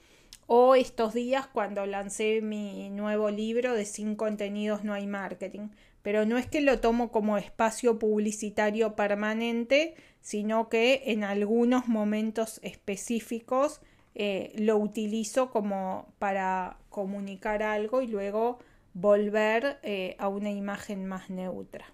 o 0.46 0.74
estos 0.74 1.12
días 1.12 1.46
cuando 1.46 1.84
lancé 1.84 2.40
mi 2.40 2.88
nuevo 2.88 3.30
libro 3.30 3.74
de 3.74 3.84
Sin 3.84 4.14
contenidos 4.14 4.82
no 4.84 4.94
hay 4.94 5.06
marketing 5.06 5.68
pero 6.04 6.26
no 6.26 6.36
es 6.36 6.46
que 6.46 6.60
lo 6.60 6.80
tomo 6.80 7.10
como 7.10 7.38
espacio 7.38 7.98
publicitario 7.98 8.94
permanente, 8.94 9.94
sino 10.20 10.68
que 10.68 11.04
en 11.06 11.24
algunos 11.24 11.88
momentos 11.88 12.60
específicos 12.62 13.80
eh, 14.14 14.52
lo 14.58 14.76
utilizo 14.76 15.50
como 15.50 16.12
para 16.18 16.76
comunicar 16.90 17.62
algo 17.62 18.02
y 18.02 18.06
luego 18.06 18.58
volver 18.92 19.78
eh, 19.82 20.14
a 20.18 20.28
una 20.28 20.50
imagen 20.50 21.06
más 21.06 21.30
neutra. 21.30 21.86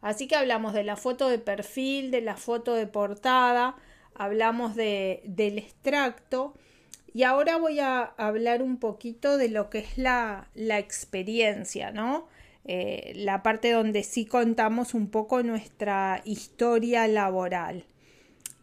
Así 0.00 0.26
que 0.26 0.34
hablamos 0.34 0.72
de 0.72 0.82
la 0.82 0.96
foto 0.96 1.28
de 1.28 1.38
perfil, 1.38 2.10
de 2.10 2.20
la 2.20 2.36
foto 2.36 2.74
de 2.74 2.88
portada, 2.88 3.76
hablamos 4.12 4.74
de, 4.74 5.22
del 5.24 5.58
extracto 5.58 6.54
y 7.14 7.22
ahora 7.22 7.58
voy 7.58 7.78
a 7.78 8.02
hablar 8.02 8.60
un 8.60 8.78
poquito 8.78 9.36
de 9.36 9.50
lo 9.50 9.70
que 9.70 9.78
es 9.78 9.98
la, 9.98 10.48
la 10.54 10.80
experiencia, 10.80 11.92
¿no? 11.92 12.26
Eh, 12.68 13.12
la 13.14 13.44
parte 13.44 13.70
donde 13.70 14.02
sí 14.02 14.26
contamos 14.26 14.92
un 14.92 15.08
poco 15.08 15.40
nuestra 15.44 16.20
historia 16.24 17.06
laboral 17.06 17.84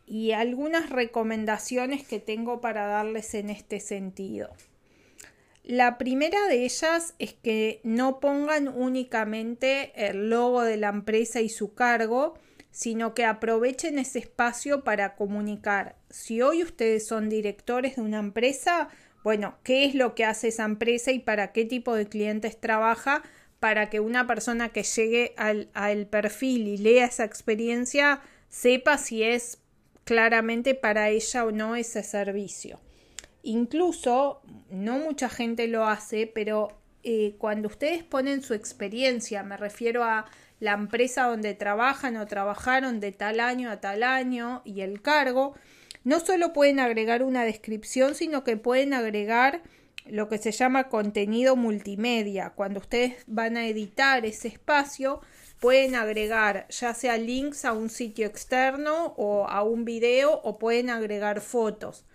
y 0.05 0.31
algunas 0.31 0.89
recomendaciones 0.89 2.05
que 2.05 2.19
tengo 2.19 2.59
para 2.59 2.85
darles 2.85 3.33
en 3.33 3.49
este 3.49 3.79
sentido. 3.79 4.49
La 5.63 5.97
primera 5.97 6.47
de 6.49 6.65
ellas 6.65 7.15
es 7.17 7.33
que 7.33 7.79
no 7.85 8.19
pongan 8.19 8.67
únicamente 8.67 9.93
el 9.95 10.29
logo 10.29 10.63
de 10.63 10.75
la 10.75 10.89
empresa 10.89 11.39
y 11.39 11.47
su 11.47 11.73
cargo, 11.73 12.33
sino 12.71 13.13
que 13.13 13.23
aprovechen 13.23 13.97
ese 13.99 14.19
espacio 14.19 14.83
para 14.83 15.15
comunicar. 15.15 15.95
Si 16.09 16.41
hoy 16.41 16.61
ustedes 16.63 17.07
son 17.07 17.29
directores 17.29 17.95
de 17.95 18.01
una 18.01 18.19
empresa, 18.19 18.89
bueno, 19.23 19.55
qué 19.63 19.85
es 19.85 19.95
lo 19.95 20.15
que 20.15 20.25
hace 20.25 20.49
esa 20.49 20.65
empresa 20.65 21.13
y 21.13 21.19
para 21.19 21.53
qué 21.53 21.63
tipo 21.63 21.95
de 21.95 22.09
clientes 22.09 22.59
trabaja 22.59 23.23
para 23.63 23.89
que 23.89 24.01
una 24.01 24.27
persona 24.27 24.73
que 24.73 24.83
llegue 24.83 25.33
al, 25.37 26.07
perfil 26.07 26.67
y 26.67 26.75
lea 26.75 27.05
esa 27.05 27.23
experiencia 27.23 28.19
sepa 28.49 28.97
si 28.97 29.23
es 29.23 29.59
claramente 30.03 30.75
para 30.75 31.07
ella 31.07 31.45
o 31.45 31.51
no 31.51 31.77
ese 31.77 32.03
servicio. 32.03 32.81
Incluso, 33.41 34.41
no 34.69 34.97
mucha 34.97 35.29
gente 35.29 35.69
lo 35.69 35.87
hace, 35.87 36.27
pero 36.27 36.77
eh, 37.03 37.35
cuando 37.37 37.69
ustedes 37.69 38.03
ponen 38.03 38.43
su 38.43 38.53
experiencia, 38.53 39.43
me 39.43 39.55
refiero 39.55 40.03
a 40.03 40.25
la 40.59 40.73
empresa 40.73 41.23
donde 41.27 41.53
trabajan 41.53 42.17
o 42.17 42.27
trabajaron 42.27 42.99
de 42.99 43.13
tal 43.13 43.39
año 43.39 43.71
a 43.71 43.79
tal 43.79 44.03
año 44.03 44.61
y 44.65 44.81
el 44.81 45.01
cargo, 45.01 45.55
no 46.03 46.19
solo 46.19 46.51
pueden 46.51 46.81
agregar 46.81 47.23
una 47.23 47.45
descripción, 47.45 48.13
sino 48.13 48.43
que 48.43 48.57
pueden 48.57 48.93
agregar 48.93 49.61
lo 50.05 50.29
que 50.29 50.37
se 50.37 50.51
llama 50.51 50.89
contenido 50.89 51.55
multimedia. 51.55 52.51
Cuando 52.51 52.79
ustedes 52.79 53.23
van 53.27 53.57
a 53.57 53.67
editar 53.67 54.25
ese 54.25 54.47
espacio, 54.47 55.21
pueden 55.59 55.95
agregar 55.95 56.67
ya 56.69 56.93
sea 56.93 57.17
links 57.17 57.65
a 57.65 57.73
un 57.73 57.89
sitio 57.89 58.27
externo 58.27 59.13
o 59.17 59.47
a 59.47 59.63
un 59.63 59.85
video 59.85 60.41
o 60.43 60.59
pueden 60.59 60.89
agregar 60.89 61.41
fotos. 61.41 62.05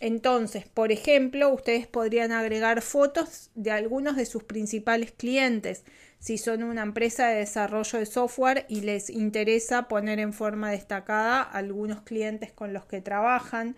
Entonces, 0.00 0.66
por 0.66 0.92
ejemplo, 0.92 1.50
ustedes 1.52 1.86
podrían 1.86 2.32
agregar 2.32 2.80
fotos 2.80 3.50
de 3.54 3.70
algunos 3.70 4.16
de 4.16 4.24
sus 4.24 4.44
principales 4.44 5.12
clientes. 5.12 5.84
Si 6.18 6.38
son 6.38 6.62
una 6.62 6.82
empresa 6.82 7.28
de 7.28 7.38
desarrollo 7.38 7.98
de 7.98 8.06
software 8.06 8.66
y 8.68 8.80
les 8.80 9.10
interesa 9.10 9.88
poner 9.88 10.18
en 10.18 10.32
forma 10.32 10.70
destacada 10.70 11.42
algunos 11.42 12.00
clientes 12.00 12.50
con 12.50 12.72
los 12.72 12.86
que 12.86 13.02
trabajan, 13.02 13.76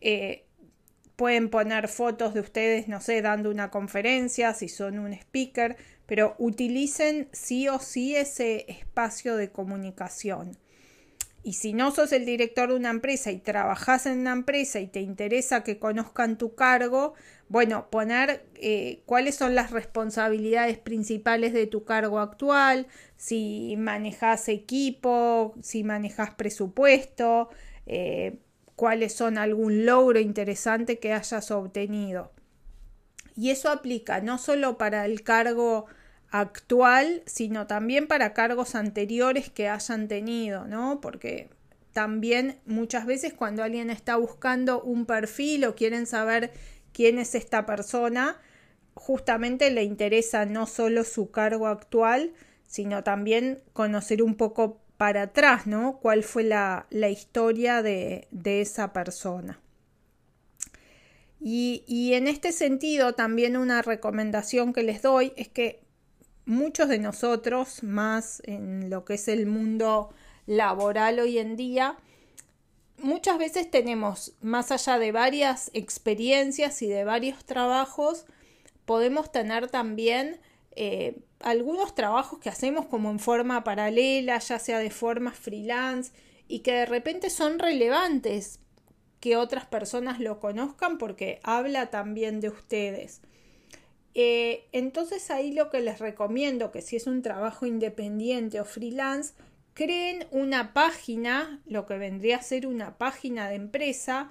eh, 0.00 0.47
Pueden 1.18 1.50
poner 1.50 1.88
fotos 1.88 2.32
de 2.32 2.40
ustedes, 2.40 2.86
no 2.88 3.00
sé, 3.00 3.20
dando 3.22 3.50
una 3.50 3.70
conferencia, 3.70 4.54
si 4.54 4.68
son 4.68 5.00
un 5.00 5.12
speaker, 5.12 5.76
pero 6.06 6.36
utilicen 6.38 7.28
sí 7.32 7.68
o 7.68 7.80
sí 7.80 8.14
ese 8.16 8.64
espacio 8.68 9.36
de 9.36 9.50
comunicación. 9.50 10.56
y 11.44 11.54
si 11.54 11.72
no 11.72 11.90
sos 11.92 12.12
el 12.12 12.26
director 12.26 12.68
de 12.70 12.76
una 12.76 12.90
empresa 12.90 13.30
y 13.32 13.38
trabajas 13.38 14.06
en 14.06 14.20
una 14.20 14.32
empresa 14.32 14.80
y 14.80 14.86
te 14.88 15.00
interesa 15.00 15.64
que 15.64 15.78
conozcan 15.78 16.36
tu 16.38 16.54
cargo, 16.54 17.14
bueno, 17.48 17.88
poner 17.90 18.44
eh, 18.56 19.02
cuáles 19.06 19.36
son 19.36 19.54
las 19.54 19.70
responsabilidades 19.70 20.78
principales 20.78 21.52
de 21.54 21.66
tu 21.66 21.84
cargo 21.84 22.18
actual, 22.20 22.86
si 23.16 23.76
manejas 23.78 24.48
equipo, 24.48 25.54
si 25.62 25.84
manejas 25.84 26.34
presupuesto, 26.34 27.48
eh, 27.86 28.38
cuáles 28.78 29.12
son 29.12 29.38
algún 29.38 29.86
logro 29.86 30.20
interesante 30.20 31.00
que 31.00 31.12
hayas 31.12 31.50
obtenido. 31.50 32.30
Y 33.34 33.50
eso 33.50 33.70
aplica 33.70 34.20
no 34.20 34.38
solo 34.38 34.78
para 34.78 35.04
el 35.04 35.24
cargo 35.24 35.86
actual, 36.30 37.24
sino 37.26 37.66
también 37.66 38.06
para 38.06 38.34
cargos 38.34 38.76
anteriores 38.76 39.50
que 39.50 39.68
hayan 39.68 40.06
tenido, 40.06 40.68
¿no? 40.68 41.00
Porque 41.00 41.50
también 41.92 42.60
muchas 42.66 43.04
veces 43.04 43.34
cuando 43.34 43.64
alguien 43.64 43.90
está 43.90 44.14
buscando 44.14 44.80
un 44.80 45.06
perfil 45.06 45.64
o 45.64 45.74
quieren 45.74 46.06
saber 46.06 46.52
quién 46.92 47.18
es 47.18 47.34
esta 47.34 47.66
persona, 47.66 48.40
justamente 48.94 49.72
le 49.72 49.82
interesa 49.82 50.46
no 50.46 50.66
solo 50.66 51.02
su 51.02 51.32
cargo 51.32 51.66
actual, 51.66 52.32
sino 52.68 53.02
también 53.02 53.60
conocer 53.72 54.22
un 54.22 54.36
poco 54.36 54.80
para 54.98 55.22
atrás, 55.22 55.66
¿no? 55.66 55.98
¿Cuál 56.02 56.24
fue 56.24 56.42
la, 56.42 56.86
la 56.90 57.08
historia 57.08 57.82
de, 57.82 58.28
de, 58.30 58.60
esa 58.60 58.92
persona? 58.92 59.60
Y, 61.40 61.84
y 61.86 62.14
en 62.14 62.26
este 62.26 62.52
sentido, 62.52 63.14
también 63.14 63.56
una 63.56 63.80
recomendación 63.80 64.72
que 64.72 64.82
les 64.82 65.00
doy 65.00 65.32
es 65.36 65.48
que 65.48 65.80
muchos 66.44 66.88
de 66.88 66.98
nosotros, 66.98 67.84
más 67.84 68.42
en 68.44 68.90
lo 68.90 69.04
que 69.04 69.14
es 69.14 69.28
el 69.28 69.46
mundo 69.46 70.12
laboral 70.46 71.20
hoy 71.20 71.38
en 71.38 71.56
día, 71.56 71.96
muchas 72.98 73.38
veces 73.38 73.70
tenemos, 73.70 74.34
más 74.40 74.72
allá 74.72 74.98
de 74.98 75.12
varias 75.12 75.70
experiencias 75.74 76.82
y 76.82 76.88
de 76.88 77.04
varios 77.04 77.44
trabajos, 77.44 78.26
podemos 78.84 79.30
tener 79.30 79.70
también 79.70 80.40
eh, 80.80 81.16
algunos 81.40 81.96
trabajos 81.96 82.38
que 82.38 82.48
hacemos 82.48 82.86
como 82.86 83.10
en 83.10 83.18
forma 83.18 83.64
paralela, 83.64 84.38
ya 84.38 84.60
sea 84.60 84.78
de 84.78 84.90
forma 84.90 85.32
freelance, 85.32 86.12
y 86.46 86.60
que 86.60 86.70
de 86.70 86.86
repente 86.86 87.30
son 87.30 87.58
relevantes 87.58 88.60
que 89.18 89.36
otras 89.36 89.66
personas 89.66 90.20
lo 90.20 90.38
conozcan 90.38 90.96
porque 90.96 91.40
habla 91.42 91.90
también 91.90 92.40
de 92.40 92.50
ustedes. 92.50 93.22
Eh, 94.14 94.68
entonces 94.70 95.32
ahí 95.32 95.52
lo 95.52 95.68
que 95.68 95.80
les 95.80 95.98
recomiendo, 95.98 96.70
que 96.70 96.80
si 96.80 96.94
es 96.94 97.08
un 97.08 97.22
trabajo 97.22 97.66
independiente 97.66 98.60
o 98.60 98.64
freelance, 98.64 99.34
creen 99.74 100.28
una 100.30 100.74
página, 100.74 101.60
lo 101.66 101.86
que 101.86 101.98
vendría 101.98 102.36
a 102.36 102.42
ser 102.42 102.68
una 102.68 102.98
página 102.98 103.48
de 103.48 103.56
empresa. 103.56 104.30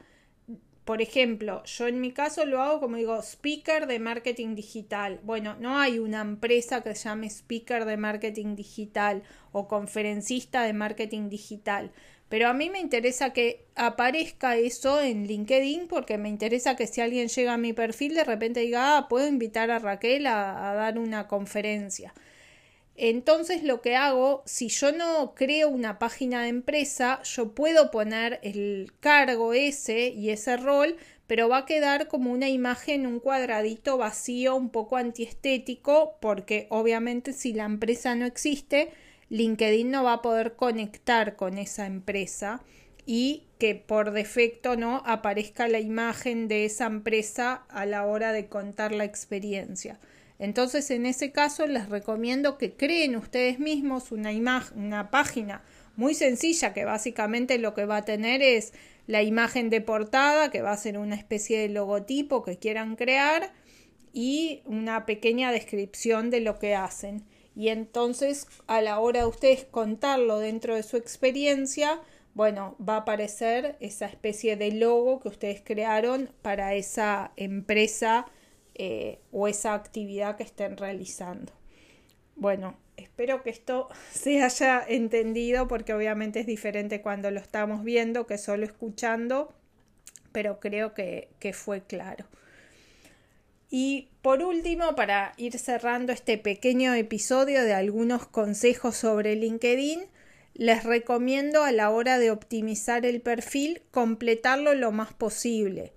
Por 0.88 1.02
ejemplo, 1.02 1.66
yo 1.66 1.88
en 1.88 2.00
mi 2.00 2.14
caso 2.14 2.46
lo 2.46 2.62
hago 2.62 2.80
como 2.80 2.96
digo, 2.96 3.22
speaker 3.22 3.88
de 3.88 4.00
marketing 4.00 4.56
digital. 4.56 5.20
Bueno, 5.22 5.58
no 5.60 5.78
hay 5.78 6.00
una 6.00 6.22
empresa 6.22 6.82
que 6.82 6.96
se 6.96 7.10
llame 7.10 7.30
speaker 7.30 7.84
de 7.84 7.98
marketing 7.98 8.56
digital 8.56 9.22
o 9.52 9.68
conferencista 9.68 10.64
de 10.64 10.72
marketing 10.72 11.28
digital. 11.28 11.92
Pero 12.30 12.48
a 12.48 12.54
mí 12.54 12.70
me 12.70 12.80
interesa 12.80 13.34
que 13.34 13.66
aparezca 13.76 14.56
eso 14.56 15.02
en 15.02 15.28
LinkedIn 15.28 15.90
porque 15.90 16.18
me 16.18 16.30
interesa 16.30 16.78
que 16.78 16.88
si 16.88 17.02
alguien 17.02 17.28
llega 17.28 17.56
a 17.56 17.58
mi 17.58 17.74
perfil 17.74 18.16
de 18.16 18.24
repente 18.24 18.62
diga, 18.62 18.98
ah, 18.98 19.10
puedo 19.10 19.28
invitar 19.28 19.72
a 19.72 19.80
Raquel 19.80 20.26
a, 20.26 20.72
a 20.72 20.74
dar 20.74 21.00
una 21.00 21.28
conferencia. 21.28 22.14
Entonces 23.00 23.64
lo 23.64 23.82
que 23.82 23.96
hago, 23.96 24.42
si 24.48 24.70
yo 24.70 24.92
no 24.92 25.36
creo 25.36 25.70
una 25.70 26.00
página 26.00 26.42
de 26.42 26.50
empresa, 26.50 27.22
yo 27.24 27.54
puedo 27.54 27.92
poner 27.92 28.40
el 28.42 28.92
cargo 29.00 29.54
ese 29.54 30.10
y 30.10 30.32
ese 30.32 30.58
rol, 30.58 30.98
pero 31.28 31.48
va 31.48 31.60
a 31.60 31.66
quedar 31.66 32.08
como 32.08 32.32
una 32.32 32.50
imagen, 32.50 33.06
un 33.06 33.20
cuadradito 33.20 34.00
vacío, 34.00 34.56
un 34.56 34.72
poco 34.72 34.98
antiestético, 34.98 36.18
porque 36.20 36.66
obviamente 36.72 37.34
si 37.34 37.54
la 37.54 37.66
empresa 37.66 38.16
no 38.16 38.26
existe, 38.26 38.90
LinkedIn 39.30 39.92
no 39.92 40.04
va 40.04 40.14
a 40.14 40.22
poder 40.24 40.56
conectar 40.56 41.36
con 41.36 41.60
esa 41.60 41.86
empresa 41.86 42.64
y 43.06 43.44
que 43.60 43.76
por 43.76 44.12
defecto 44.12 44.76
no 44.76 45.04
aparezca 45.06 45.68
la 45.68 45.80
imagen 45.80 46.48
de 46.48 46.66
esa 46.66 46.88
empresa 46.88 47.66
a 47.70 47.86
la 47.86 48.08
hora 48.08 48.32
de 48.32 48.48
contar 48.48 48.92
la 48.92 49.04
experiencia. 49.04 50.00
Entonces, 50.40 50.92
en 50.92 51.06
ese 51.06 51.32
caso, 51.32 51.66
les 51.66 51.90
recomiendo 51.90 52.58
que 52.58 52.74
creen 52.74 53.16
ustedes 53.16 53.60
mismos 53.60 54.12
una 54.12 54.32
imagen, 54.32 54.80
una 54.80 55.10
página 55.10 55.64
muy 55.96 56.14
sencilla 56.14 56.74
que 56.74 56.86
básicamente 56.86 57.58
lo 57.58 57.74
que 57.74 57.86
va 57.86 57.98
a 57.98 58.06
tener 58.06 58.42
es 58.42 58.74
la 59.08 59.24
imagen 59.24 59.70
de 59.70 59.82
portada, 59.82 60.52
que 60.52 60.62
va 60.62 60.72
a 60.72 60.78
ser 60.78 60.98
una 60.98 61.16
especie 61.16 61.60
de 61.60 61.70
logotipo 61.70 62.44
que 62.44 62.58
quieran 62.58 62.96
crear 62.96 63.52
y 64.14 64.62
una 64.66 65.06
pequeña 65.06 65.52
descripción 65.52 66.30
de 66.30 66.42
lo 66.42 66.60
que 66.60 66.76
hacen. 66.76 67.24
Y 67.56 67.70
entonces 67.70 68.48
a 68.68 68.82
la 68.82 69.00
hora 69.00 69.22
de 69.22 69.26
ustedes 69.26 69.66
contarlo 69.66 70.38
dentro 70.38 70.76
de 70.76 70.84
su 70.84 70.98
experiencia, 70.98 72.00
bueno, 72.36 72.76
va 72.80 72.96
a 72.96 73.00
aparecer 73.00 73.78
esa 73.80 74.06
especie 74.06 74.56
de 74.56 74.72
logo 74.72 75.20
que 75.20 75.30
ustedes 75.30 75.62
crearon 75.64 76.30
para 76.44 76.76
esa 76.76 77.32
empresa 77.36 78.28
eh, 78.78 79.20
o 79.32 79.48
esa 79.48 79.74
actividad 79.74 80.38
que 80.38 80.44
estén 80.44 80.78
realizando. 80.78 81.54
Bueno, 82.36 82.78
espero 82.98 83.44
que 83.44 83.50
esto 83.50 83.90
se 84.12 84.44
haya 84.44 84.84
entendido 84.88 85.68
porque 85.68 85.94
obviamente 85.94 86.40
es 86.40 86.46
diferente 86.46 87.02
cuando 87.02 87.32
lo 87.32 87.40
estamos 87.40 87.84
viendo 87.84 88.28
que 88.28 88.38
solo 88.38 88.66
escuchando, 88.66 89.54
pero 90.32 90.60
creo 90.60 90.94
que, 90.94 91.30
que 91.40 91.54
fue 91.54 91.82
claro. 91.82 92.26
Y 93.70 94.10
por 94.22 94.44
último, 94.44 94.96
para 94.96 95.34
ir 95.38 95.58
cerrando 95.60 96.14
este 96.14 96.38
pequeño 96.38 96.94
episodio 96.94 97.64
de 97.64 97.74
algunos 97.74 98.26
consejos 98.28 98.96
sobre 98.96 99.36
LinkedIn, 99.36 100.06
les 100.54 100.84
recomiendo 100.84 101.64
a 101.64 101.72
la 101.72 101.90
hora 101.90 102.18
de 102.18 102.32
optimizar 102.32 103.06
el 103.06 103.22
perfil 103.22 103.82
completarlo 103.92 104.74
lo 104.74 104.92
más 104.92 105.14
posible. 105.14 105.94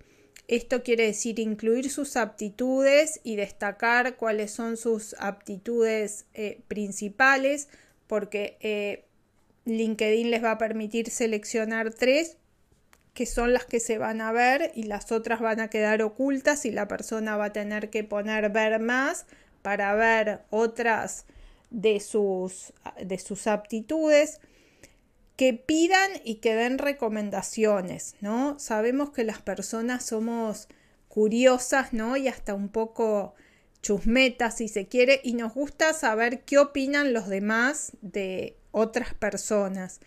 Esto 0.47 0.83
quiere 0.83 1.05
decir 1.05 1.39
incluir 1.39 1.89
sus 1.89 2.17
aptitudes 2.17 3.21
y 3.23 3.35
destacar 3.35 4.17
cuáles 4.17 4.51
son 4.51 4.77
sus 4.77 5.15
aptitudes 5.19 6.25
eh, 6.33 6.61
principales, 6.67 7.69
porque 8.07 8.57
eh, 8.59 9.05
LinkedIn 9.65 10.31
les 10.31 10.43
va 10.43 10.51
a 10.51 10.57
permitir 10.57 11.09
seleccionar 11.09 11.93
tres 11.93 12.37
que 13.13 13.25
son 13.25 13.53
las 13.53 13.65
que 13.65 13.79
se 13.79 13.97
van 13.97 14.21
a 14.21 14.31
ver 14.31 14.71
y 14.73 14.83
las 14.83 15.11
otras 15.11 15.41
van 15.41 15.59
a 15.59 15.69
quedar 15.69 16.01
ocultas 16.01 16.65
y 16.65 16.71
la 16.71 16.87
persona 16.87 17.35
va 17.35 17.45
a 17.45 17.53
tener 17.53 17.89
que 17.89 18.03
poner 18.03 18.49
ver 18.51 18.79
más 18.79 19.25
para 19.61 19.93
ver 19.95 20.41
otras 20.49 21.25
de 21.69 21.99
sus, 21.99 22.73
de 23.03 23.19
sus 23.19 23.47
aptitudes 23.47 24.39
que 25.35 25.53
pidan 25.53 26.11
y 26.23 26.35
que 26.35 26.55
den 26.55 26.77
recomendaciones, 26.77 28.15
¿no? 28.21 28.59
Sabemos 28.59 29.11
que 29.11 29.23
las 29.23 29.41
personas 29.41 30.05
somos 30.05 30.67
curiosas, 31.07 31.93
¿no? 31.93 32.17
Y 32.17 32.27
hasta 32.27 32.53
un 32.53 32.69
poco 32.69 33.33
chusmetas, 33.81 34.57
si 34.57 34.67
se 34.67 34.87
quiere, 34.87 35.19
y 35.23 35.33
nos 35.33 35.53
gusta 35.53 35.93
saber 35.93 36.41
qué 36.41 36.59
opinan 36.59 37.13
los 37.13 37.27
demás 37.27 37.93
de 38.01 38.57
otras 38.71 39.13
personas. 39.13 39.99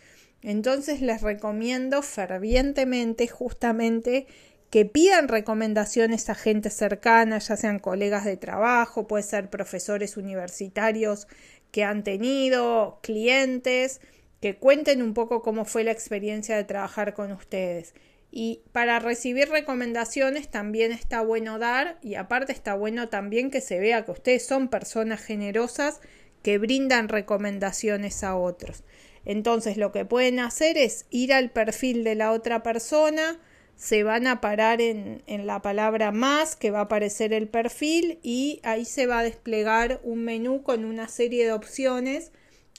Entonces 0.42 1.00
les 1.00 1.22
recomiendo 1.22 2.02
fervientemente 2.02 3.26
justamente 3.28 4.26
que 4.70 4.84
pidan 4.84 5.28
recomendaciones 5.28 6.28
a 6.30 6.34
gente 6.34 6.68
cercana, 6.68 7.38
ya 7.38 7.56
sean 7.56 7.78
colegas 7.78 8.24
de 8.24 8.36
trabajo, 8.36 9.06
puede 9.06 9.22
ser 9.22 9.48
profesores 9.48 10.16
universitarios 10.16 11.28
que 11.70 11.84
han 11.84 12.02
tenido, 12.04 12.98
clientes, 13.02 14.00
que 14.44 14.56
cuenten 14.56 15.00
un 15.00 15.14
poco 15.14 15.40
cómo 15.40 15.64
fue 15.64 15.84
la 15.84 15.90
experiencia 15.90 16.54
de 16.54 16.64
trabajar 16.64 17.14
con 17.14 17.32
ustedes. 17.32 17.94
Y 18.30 18.60
para 18.72 18.98
recibir 18.98 19.48
recomendaciones 19.48 20.50
también 20.50 20.92
está 20.92 21.22
bueno 21.22 21.58
dar 21.58 21.96
y 22.02 22.16
aparte 22.16 22.52
está 22.52 22.74
bueno 22.74 23.08
también 23.08 23.50
que 23.50 23.62
se 23.62 23.80
vea 23.80 24.04
que 24.04 24.10
ustedes 24.10 24.46
son 24.46 24.68
personas 24.68 25.22
generosas 25.22 26.02
que 26.42 26.58
brindan 26.58 27.08
recomendaciones 27.08 28.22
a 28.22 28.36
otros. 28.36 28.84
Entonces 29.24 29.78
lo 29.78 29.92
que 29.92 30.04
pueden 30.04 30.38
hacer 30.40 30.76
es 30.76 31.06
ir 31.08 31.32
al 31.32 31.50
perfil 31.50 32.04
de 32.04 32.14
la 32.14 32.30
otra 32.30 32.62
persona, 32.62 33.40
se 33.76 34.02
van 34.02 34.26
a 34.26 34.42
parar 34.42 34.82
en, 34.82 35.22
en, 35.26 35.46
la 35.46 35.62
palabra 35.62 36.12
más 36.12 36.54
que 36.54 36.70
va 36.70 36.80
a 36.80 36.82
aparecer 36.82 37.32
el 37.32 37.48
perfil 37.48 38.18
y 38.22 38.60
ahí 38.62 38.84
se 38.84 39.06
va 39.06 39.20
a 39.20 39.24
desplegar 39.24 40.02
un 40.02 40.22
menú 40.22 40.62
con 40.62 40.84
una 40.84 41.08
serie 41.08 41.46
de 41.46 41.52
opciones 41.52 42.30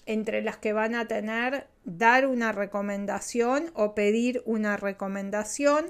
entre 0.06 0.42
las 0.42 0.58
que 0.58 0.74
van 0.74 0.96
a 0.96 1.08
tener 1.08 1.68
dar 1.84 2.28
una 2.28 2.52
recomendación 2.52 3.72
o 3.74 3.96
pedir 3.96 4.42
una 4.46 4.78
recomendación. 4.78 5.86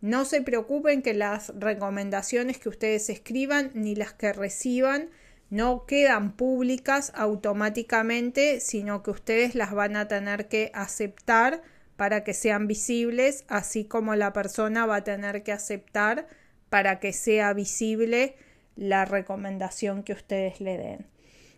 No 0.00 0.24
se 0.24 0.42
preocupen 0.42 1.02
que 1.02 1.14
las 1.14 1.52
recomendaciones 1.56 2.58
que 2.58 2.68
ustedes 2.68 3.08
escriban 3.08 3.70
ni 3.74 3.94
las 3.94 4.12
que 4.12 4.32
reciban 4.32 5.10
no 5.50 5.84
quedan 5.84 6.32
públicas 6.32 7.12
automáticamente, 7.14 8.58
sino 8.60 9.02
que 9.02 9.10
ustedes 9.10 9.54
las 9.54 9.72
van 9.72 9.96
a 9.96 10.08
tener 10.08 10.48
que 10.48 10.70
aceptar 10.74 11.62
para 11.96 12.24
que 12.24 12.32
sean 12.32 12.66
visibles, 12.66 13.44
así 13.48 13.84
como 13.84 14.16
la 14.16 14.32
persona 14.32 14.86
va 14.86 14.96
a 14.96 15.04
tener 15.04 15.42
que 15.42 15.52
aceptar 15.52 16.26
para 16.70 17.00
que 17.00 17.12
sea 17.12 17.52
visible 17.52 18.34
la 18.76 19.04
recomendación 19.04 20.02
que 20.02 20.14
ustedes 20.14 20.60
le 20.60 20.78
den. 20.78 21.06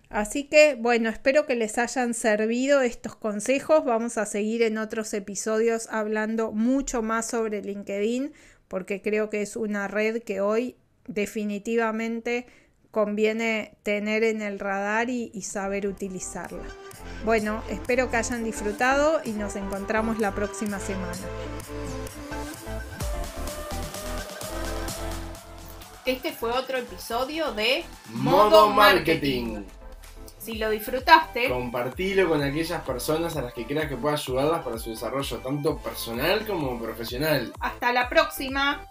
Así 0.08 0.44
que 0.44 0.76
bueno, 0.76 1.08
espero 1.08 1.46
que 1.46 1.54
les 1.54 1.78
hayan 1.78 2.14
servido 2.14 2.82
estos 2.82 3.16
consejos. 3.16 3.84
Vamos 3.84 4.18
a 4.18 4.26
seguir 4.26 4.62
en 4.62 4.78
otros 4.78 5.12
episodios 5.14 5.88
hablando 5.90 6.52
mucho 6.52 7.02
más 7.02 7.26
sobre 7.26 7.62
LinkedIn 7.62 8.32
porque 8.68 9.02
creo 9.02 9.30
que 9.30 9.42
es 9.42 9.56
una 9.56 9.88
red 9.88 10.22
que 10.22 10.40
hoy 10.40 10.76
definitivamente 11.06 12.46
conviene 12.90 13.76
tener 13.82 14.22
en 14.22 14.40
el 14.40 14.58
radar 14.58 15.10
y, 15.10 15.30
y, 15.34 15.42
saber 15.42 15.86
utilizarla. 15.86 16.62
Bueno, 17.24 17.62
espero 17.68 18.10
que 18.10 18.16
hayan 18.16 18.44
disfrutado 18.44 19.20
y 19.24 19.30
nos 19.30 19.56
encontramos 19.56 20.20
la 20.20 20.32
próxima 20.34 20.78
semana. 20.78 21.18
Este 26.06 26.32
fue 26.32 26.50
otro 26.52 26.78
episodio 26.78 27.52
de 27.52 27.84
Modo 28.10 28.70
Marketing. 28.70 29.64
Si 30.44 30.58
lo 30.58 30.68
disfrutaste, 30.68 31.48
Compartilo 31.48 32.28
con 32.28 32.42
aquellas 32.42 32.82
personas 32.82 33.34
a 33.36 33.40
las 33.40 33.54
que 33.54 33.64
creas 33.64 33.88
que 33.88 33.96
pueda 33.96 34.14
ayudarlas 34.14 34.62
para 34.62 34.78
su 34.78 34.90
desarrollo 34.90 35.38
tanto 35.38 35.78
personal 35.78 36.46
como 36.46 36.78
profesional. 36.78 37.50
hasta 37.60 37.92
la 37.92 38.10
próxima. 38.10 38.86